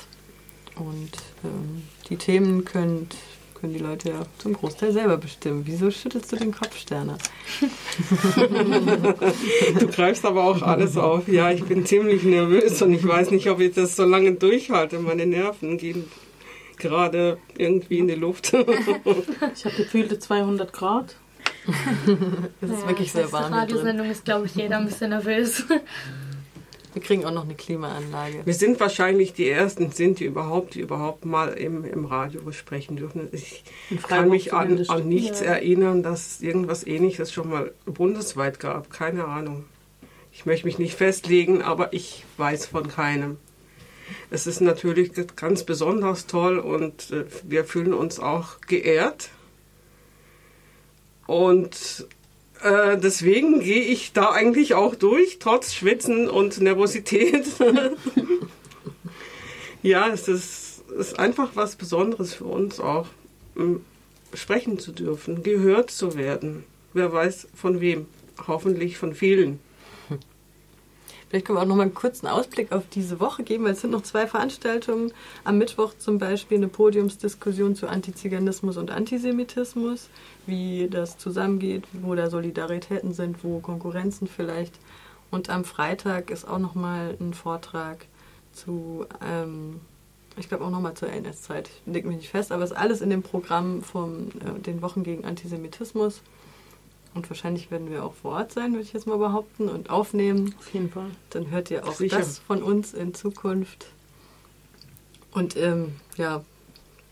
Und 0.76 1.12
ähm, 1.44 1.84
die 2.10 2.18
Themen 2.18 2.66
könnt, 2.66 3.16
können 3.60 3.72
die 3.74 3.78
Leute 3.78 4.08
ja 4.10 4.22
zum 4.38 4.54
Großteil 4.54 4.92
selber 4.92 5.16
bestimmen. 5.16 5.62
Wieso 5.66 5.90
schüttelst 5.90 6.32
du 6.32 6.36
den 6.36 6.52
Kopf, 6.52 6.76
Sterner? 6.76 7.18
Du 9.78 9.86
greifst 9.88 10.24
aber 10.24 10.44
auch 10.44 10.62
alles 10.62 10.96
auf. 10.96 11.28
Ja, 11.28 11.50
ich 11.50 11.64
bin 11.64 11.84
ziemlich 11.86 12.22
nervös 12.22 12.80
und 12.82 12.92
ich 12.92 13.06
weiß 13.06 13.30
nicht, 13.30 13.48
ob 13.50 13.60
ich 13.60 13.74
das 13.74 13.96
so 13.96 14.04
lange 14.04 14.32
durchhalte. 14.32 14.98
Meine 14.98 15.26
Nerven 15.26 15.78
gehen 15.78 16.04
gerade 16.78 17.38
irgendwie 17.56 17.98
in 17.98 18.08
die 18.08 18.14
Luft. 18.14 18.52
Ich 19.54 19.64
habe 19.64 19.76
gefühlte 19.76 20.18
200 20.18 20.72
Grad. 20.72 21.16
Es 22.60 22.70
ist 22.70 22.80
Ja, 22.82 22.88
wirklich 22.88 23.12
sehr 23.12 23.22
das 23.24 23.32
warm 23.32 23.44
drin. 23.44 23.54
Radiosendung 23.54 24.10
ist, 24.10 24.24
glaube 24.24 24.46
ich, 24.46 24.54
jeder 24.54 24.78
ein 24.78 24.86
bisschen 24.86 25.10
nervös. 25.10 25.64
Wir 26.92 27.02
kriegen 27.02 27.24
auch 27.24 27.30
noch 27.30 27.44
eine 27.44 27.54
Klimaanlage. 27.54 28.42
Wir 28.44 28.54
sind 28.54 28.80
wahrscheinlich 28.80 29.32
die 29.32 29.48
Ersten, 29.48 29.92
sind 29.92 30.18
die 30.18 30.24
überhaupt, 30.24 30.74
die 30.74 30.80
überhaupt 30.80 31.24
mal 31.24 31.50
im, 31.50 31.84
im 31.84 32.04
Radio 32.04 32.50
sprechen 32.52 32.96
dürfen. 32.96 33.28
Ich 33.32 33.62
kann 34.08 34.28
mich 34.28 34.52
an, 34.52 34.84
an 34.88 35.08
nichts 35.08 35.40
Ja. 35.40 35.46
erinnern, 35.52 36.02
dass 36.02 36.26
es 36.26 36.40
irgendwas 36.40 36.84
Ähnliches 36.86 37.32
schon 37.32 37.48
mal 37.48 37.72
bundesweit 37.84 38.58
gab. 38.58 38.90
Keine 38.90 39.26
Ahnung. 39.26 39.64
Ich 40.32 40.46
möchte 40.46 40.66
mich 40.66 40.78
nicht 40.78 40.94
festlegen, 40.94 41.62
aber 41.62 41.92
ich 41.92 42.24
weiß 42.38 42.66
von 42.66 42.88
keinem. 42.88 43.36
Es 44.30 44.48
ist 44.48 44.60
natürlich 44.60 45.12
ganz 45.36 45.62
besonders 45.62 46.26
toll 46.26 46.58
und 46.58 47.12
äh, 47.12 47.24
wir 47.44 47.64
fühlen 47.64 47.94
uns 47.94 48.18
auch 48.18 48.60
geehrt. 48.62 49.30
Und 51.26 52.06
äh, 52.62 52.98
deswegen 52.98 53.60
gehe 53.60 53.82
ich 53.82 54.12
da 54.12 54.30
eigentlich 54.30 54.74
auch 54.74 54.94
durch, 54.94 55.38
trotz 55.38 55.74
Schwitzen 55.74 56.28
und 56.28 56.60
Nervosität. 56.60 57.46
ja, 59.82 60.08
es 60.08 60.28
ist, 60.28 60.84
ist 60.98 61.18
einfach 61.18 61.50
was 61.54 61.76
Besonderes 61.76 62.34
für 62.34 62.44
uns 62.44 62.80
auch, 62.80 63.06
m, 63.56 63.84
sprechen 64.34 64.78
zu 64.78 64.92
dürfen, 64.92 65.42
gehört 65.42 65.90
zu 65.90 66.16
werden. 66.16 66.64
Wer 66.92 67.12
weiß 67.12 67.48
von 67.54 67.80
wem. 67.80 68.06
Hoffentlich 68.46 68.96
von 68.96 69.14
vielen. 69.14 69.60
Vielleicht 71.30 71.46
können 71.46 71.58
wir 71.58 71.62
auch 71.62 71.66
noch 71.66 71.76
mal 71.76 71.84
einen 71.84 71.94
kurzen 71.94 72.26
Ausblick 72.26 72.72
auf 72.72 72.88
diese 72.92 73.20
Woche 73.20 73.44
geben, 73.44 73.62
weil 73.62 73.74
es 73.74 73.82
sind 73.82 73.92
noch 73.92 74.02
zwei 74.02 74.26
Veranstaltungen. 74.26 75.12
Am 75.44 75.58
Mittwoch 75.58 75.94
zum 75.96 76.18
Beispiel 76.18 76.56
eine 76.56 76.66
Podiumsdiskussion 76.66 77.76
zu 77.76 77.86
Antiziganismus 77.86 78.76
und 78.76 78.90
Antisemitismus, 78.90 80.08
wie 80.46 80.88
das 80.90 81.18
zusammengeht, 81.18 81.84
wo 81.92 82.16
da 82.16 82.28
Solidaritäten 82.30 83.12
sind, 83.12 83.44
wo 83.44 83.60
Konkurrenzen 83.60 84.26
vielleicht. 84.26 84.74
Und 85.30 85.50
am 85.50 85.64
Freitag 85.64 86.30
ist 86.30 86.48
auch 86.48 86.58
noch 86.58 86.74
mal 86.74 87.16
ein 87.20 87.32
Vortrag 87.32 88.06
zu, 88.52 89.06
ähm, 89.24 89.80
ich 90.36 90.48
glaube 90.48 90.64
auch 90.64 90.70
noch 90.70 90.80
mal 90.80 90.94
zur 90.94 91.10
NS-Zeit. 91.10 91.70
Leg 91.86 92.06
mich 92.06 92.16
nicht 92.16 92.30
fest, 92.30 92.50
aber 92.50 92.64
es 92.64 92.72
ist 92.72 92.76
alles 92.76 93.02
in 93.02 93.10
dem 93.10 93.22
Programm 93.22 93.82
von 93.82 94.32
äh, 94.40 94.58
den 94.58 94.82
Wochen 94.82 95.04
gegen 95.04 95.24
Antisemitismus. 95.24 96.22
Und 97.14 97.28
wahrscheinlich 97.28 97.70
werden 97.70 97.90
wir 97.90 98.04
auch 98.04 98.14
vor 98.14 98.32
Ort 98.32 98.52
sein, 98.52 98.72
würde 98.72 98.82
ich 98.82 98.92
jetzt 98.92 99.06
mal 99.06 99.18
behaupten, 99.18 99.68
und 99.68 99.90
aufnehmen. 99.90 100.54
Auf 100.58 100.72
jeden 100.72 100.90
Fall. 100.90 101.10
Dann 101.30 101.50
hört 101.50 101.70
ihr 101.70 101.86
auch 101.86 101.94
Sicher. 101.94 102.18
das 102.18 102.38
von 102.38 102.62
uns 102.62 102.94
in 102.94 103.14
Zukunft. 103.14 103.86
Und 105.32 105.56
ähm, 105.56 105.96
ja, 106.16 106.44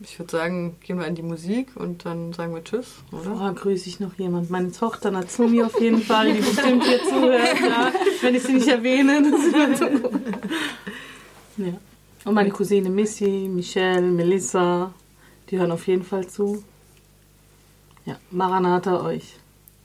ich 0.01 0.19
würde 0.19 0.31
sagen, 0.31 0.77
gehen 0.81 0.99
wir 0.99 1.07
in 1.07 1.17
die 1.17 1.23
Musik 1.23 1.71
und 1.75 2.05
dann 2.05 2.33
sagen 2.33 2.55
wir 2.55 2.63
Tschüss, 2.63 3.03
oder? 3.11 3.23
Vorher 3.23 3.53
grüße 3.53 3.89
ich 3.89 3.99
noch 3.99 4.15
jemand. 4.15 4.51
Meine 4.51 4.71
Tochter 4.71 5.11
Natsumi 5.11 5.63
auf 5.63 5.81
jeden 5.81 6.01
Fall, 6.03 6.33
die 6.33 6.41
bestimmt 6.41 6.85
hier 6.85 7.03
zuhört, 7.03 7.61
ja, 7.61 7.93
wenn 8.21 8.35
ich 8.35 8.43
sie 8.45 8.55
nicht 8.55 8.69
erwähne. 8.69 9.33
Ja. 11.57 11.73
Und 12.25 12.35
meine 12.35 12.51
Cousine 12.51 12.89
Missy, 12.89 13.51
Michelle, 13.53 14.03
Melissa, 14.03 14.95
die 15.51 15.59
hören 15.59 15.73
auf 15.73 15.89
jeden 15.89 16.05
Fall 16.05 16.29
zu. 16.29 16.63
Ja, 18.07 18.17
Maranatha 18.31 19.03
euch. 19.03 19.35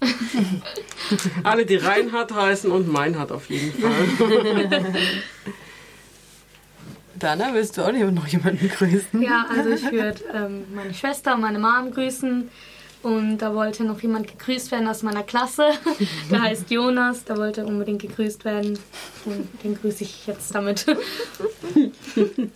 Alle, 1.43 1.65
die 1.65 1.75
Reinhard 1.75 2.33
heißen 2.33 2.71
und 2.71 2.91
Meinhard 2.91 3.31
auf 3.31 3.49
jeden 3.49 3.73
Fall. 3.73 3.91
Dana, 7.19 7.53
willst 7.53 7.77
du 7.77 7.83
auch 7.83 7.91
nicht 7.91 8.09
noch 8.11 8.27
jemanden 8.27 8.67
grüßen? 8.69 9.21
Ja, 9.21 9.45
also 9.49 9.69
ich 9.69 9.91
würde 9.91 10.19
ähm, 10.33 10.63
meine 10.73 10.93
Schwester 10.93 11.35
und 11.35 11.41
meine 11.41 11.59
Mom 11.59 11.91
grüßen. 11.91 12.49
Und 13.03 13.37
da 13.39 13.53
wollte 13.53 13.83
noch 13.83 14.01
jemand 14.01 14.27
gegrüßt 14.27 14.71
werden 14.71 14.87
aus 14.87 15.03
meiner 15.03 15.23
Klasse. 15.23 15.71
Der 16.31 16.41
heißt 16.41 16.71
Jonas, 16.71 17.25
der 17.25 17.35
wollte 17.37 17.65
unbedingt 17.65 18.01
gegrüßt 18.01 18.45
werden. 18.45 18.79
Und 19.25 19.47
den 19.61 19.75
grüße 19.75 20.05
ich 20.05 20.25
jetzt 20.25 20.55
damit. 20.55 20.85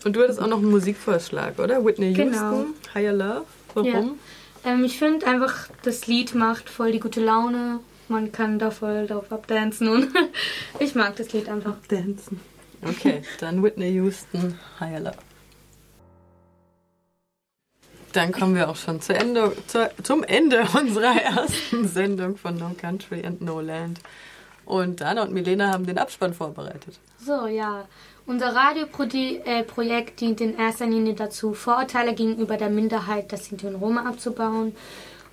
Und 0.05 0.15
du 0.15 0.21
hattest 0.23 0.41
auch 0.41 0.47
noch 0.47 0.59
einen 0.59 0.69
Musikvorschlag, 0.69 1.59
oder? 1.59 1.83
Whitney 1.83 2.13
Houston, 2.15 2.31
Genau. 2.31 2.65
Higher 2.93 3.11
Love. 3.11 3.45
Warum? 3.73 4.19
Ähm, 4.63 4.83
ich 4.83 4.97
finde 4.97 5.27
einfach, 5.27 5.69
das 5.83 6.07
Lied 6.07 6.35
macht 6.35 6.69
voll 6.69 6.91
die 6.91 6.99
gute 6.99 7.23
Laune. 7.23 7.79
Man 8.09 8.31
kann 8.31 8.57
da 8.59 8.71
voll 8.71 9.07
drauf 9.07 9.31
abdancen 9.31 9.89
und 9.89 10.07
ich 10.79 10.95
mag 10.95 11.15
das 11.17 11.33
Lied 11.33 11.49
einfach. 11.49 11.75
Dancen. 11.89 12.39
Okay, 12.81 13.21
dann 13.39 13.63
Whitney 13.63 13.89
Houston, 13.93 14.57
Higher 14.79 14.99
Love. 14.99 15.17
Dann 18.13 18.31
kommen 18.31 18.55
wir 18.55 18.69
auch 18.69 18.75
schon 18.75 19.01
zu 19.01 19.13
Ende, 19.13 19.55
zu, 19.67 19.91
zum 20.03 20.23
Ende 20.23 20.65
unserer 20.73 21.21
ersten 21.21 21.87
Sendung 21.87 22.37
von 22.37 22.57
No 22.57 22.71
Country 22.79 23.23
and 23.25 23.41
No 23.41 23.59
Land. 23.59 23.99
Und 24.65 25.01
Dana 25.01 25.23
und 25.23 25.33
Milena 25.33 25.71
haben 25.71 25.85
den 25.85 25.97
Abspann 25.97 26.33
vorbereitet. 26.33 26.99
So, 27.19 27.47
ja. 27.47 27.85
Unser 28.29 28.53
Radioprojekt 28.53 30.19
dient 30.19 30.41
in 30.41 30.57
erster 30.57 30.85
Linie 30.85 31.13
dazu, 31.13 31.53
Vorurteile 31.53 32.13
gegenüber 32.13 32.57
der 32.57 32.69
Minderheit 32.69 33.31
der 33.31 33.37
Sinti 33.37 33.65
und 33.67 33.75
Roma 33.75 34.05
abzubauen. 34.05 34.75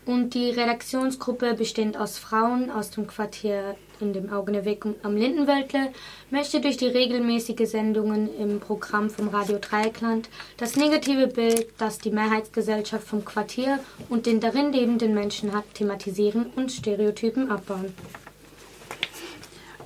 Und 0.07 0.35
die 0.35 0.51
Redaktionsgruppe, 0.51 1.55
bestehend 1.55 1.97
aus 1.97 2.19
Frauen 2.19 2.71
aus 2.71 2.91
dem 2.91 3.09
Quartier 3.09 3.75
in 3.99 4.13
dem 4.13 4.33
Augeneweg 4.33 4.85
am 5.03 5.17
Lindenwäldle, 5.17 5.93
möchte 6.31 6.61
durch 6.61 6.77
die 6.77 6.87
regelmäßigen 6.87 7.67
Sendungen 7.67 8.29
im 8.39 8.61
Programm 8.61 9.11
vom 9.11 9.27
Radio 9.27 9.59
Dreieckland 9.59 10.29
das 10.57 10.77
negative 10.77 11.27
Bild, 11.27 11.67
das 11.79 11.99
die 11.99 12.13
Mehrheitsgesellschaft 12.13 13.09
vom 13.09 13.25
Quartier 13.25 13.81
und 14.09 14.27
den 14.27 14.39
darin 14.39 14.73
lebenden 14.73 15.15
Menschen 15.15 15.53
hat, 15.53 15.65
thematisieren 15.75 16.53
und 16.55 16.71
Stereotypen 16.71 17.51
abbauen. 17.51 17.93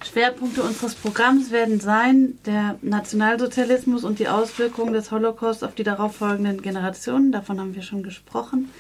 Schwerpunkte 0.09 0.63
unseres 0.63 0.95
Programms 0.95 1.51
werden 1.51 1.81
sein 1.81 2.39
der 2.47 2.79
Nationalsozialismus 2.81 4.05
und 4.05 4.19
die 4.19 4.29
Auswirkungen 4.29 4.95
des 4.95 5.11
Holocaust 5.11 5.63
auf 5.63 5.75
die 5.75 5.83
darauffolgenden 5.83 6.63
Generationen, 6.63 7.31
davon 7.31 7.61
haben 7.61 7.75
wir 7.75 7.83
schon 7.83 8.03
gesprochen, 8.03 8.71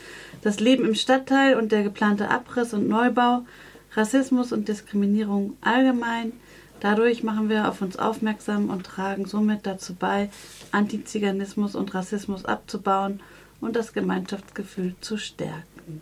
das 0.40 0.58
Leben 0.58 0.86
im 0.86 0.94
Stadtteil 0.94 1.56
und 1.56 1.70
der 1.70 1.82
geplante 1.82 2.30
Abriss 2.30 2.72
und 2.72 2.88
Neubau, 2.88 3.44
Rassismus 3.92 4.52
und 4.52 4.68
Diskriminierung 4.68 5.56
allgemein. 5.60 6.32
Dadurch 6.80 7.22
machen 7.22 7.50
wir 7.50 7.68
auf 7.68 7.82
uns 7.82 7.98
aufmerksam 7.98 8.70
und 8.70 8.86
tragen 8.86 9.26
somit 9.26 9.66
dazu 9.66 9.94
bei, 9.94 10.30
Antiziganismus 10.72 11.74
und 11.74 11.92
Rassismus 11.92 12.46
abzubauen 12.46 13.20
und 13.60 13.76
das 13.76 13.92
Gemeinschaftsgefühl 13.92 14.94
zu 15.02 15.18
stärken. 15.18 16.00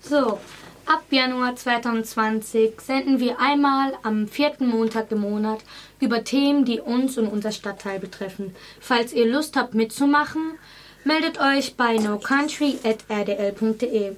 So, 0.00 0.38
Ab 0.86 1.04
Januar 1.10 1.56
2020 1.56 2.78
senden 2.78 3.18
wir 3.18 3.40
einmal 3.40 3.94
am 4.02 4.28
vierten 4.28 4.68
Montag 4.68 5.10
im 5.12 5.20
Monat 5.20 5.60
über 5.98 6.24
Themen, 6.24 6.66
die 6.66 6.78
uns 6.78 7.16
und 7.16 7.28
unser 7.28 7.52
Stadtteil 7.52 7.98
betreffen. 7.98 8.54
Falls 8.80 9.14
ihr 9.14 9.26
Lust 9.26 9.56
habt 9.56 9.72
mitzumachen, 9.74 10.58
meldet 11.04 11.40
euch 11.40 11.76
bei 11.76 11.96
nocountry.rdl.de. 11.96 14.16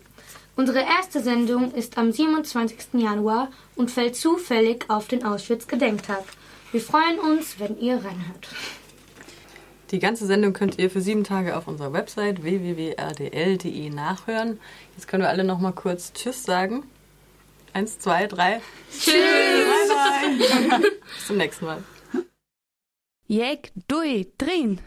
Unsere 0.56 0.80
erste 0.80 1.22
Sendung 1.22 1.72
ist 1.72 1.98
am 1.98 2.10
27. 2.10 2.94
Januar 2.94 3.52
und 3.76 3.92
fällt 3.92 4.16
zufällig 4.16 4.86
auf 4.88 5.06
den 5.06 5.24
Auschwitz-Gedenktag. 5.24 6.24
Wir 6.72 6.80
freuen 6.80 7.20
uns, 7.20 7.60
wenn 7.60 7.78
ihr 7.78 7.94
reinhört. 7.94 8.48
Die 9.90 10.00
ganze 10.00 10.26
Sendung 10.26 10.52
könnt 10.52 10.78
ihr 10.78 10.90
für 10.90 11.00
sieben 11.00 11.22
Tage 11.22 11.56
auf 11.56 11.68
unserer 11.68 11.92
Website 11.92 12.42
www.rdl.de 12.42 13.90
nachhören. 13.90 14.58
Jetzt 14.96 15.06
können 15.06 15.22
wir 15.22 15.28
alle 15.28 15.44
noch 15.44 15.60
mal 15.60 15.72
kurz 15.72 16.12
Tschüss 16.12 16.42
sagen. 16.42 16.84
Eins, 17.72 17.98
zwei, 17.98 18.26
drei. 18.26 18.60
Tschüss! 18.90 19.12
Bye, 19.12 20.70
bye. 20.70 20.80
Bis 21.14 21.26
zum 21.26 21.36
nächsten 21.36 21.66
Mal. 21.66 21.84
Jek, 23.28 23.72
dui, 23.86 24.32
drin. 24.38 24.80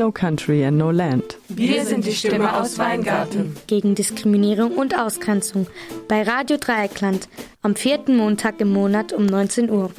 No 0.00 0.10
country 0.10 0.64
and 0.64 0.78
no 0.78 0.90
land. 0.90 1.36
Wir 1.50 1.84
sind 1.84 2.06
die 2.06 2.14
Stimme 2.14 2.58
aus 2.58 2.78
Weingarten. 2.78 3.54
Gegen 3.66 3.94
Diskriminierung 3.94 4.72
und 4.72 4.98
Ausgrenzung 4.98 5.66
bei 6.08 6.22
Radio 6.22 6.56
Dreieckland 6.56 7.28
am 7.60 7.76
vierten 7.76 8.16
Montag 8.16 8.62
im 8.62 8.72
Monat 8.72 9.12
um 9.12 9.26
19 9.26 9.68
Uhr. 9.68 9.90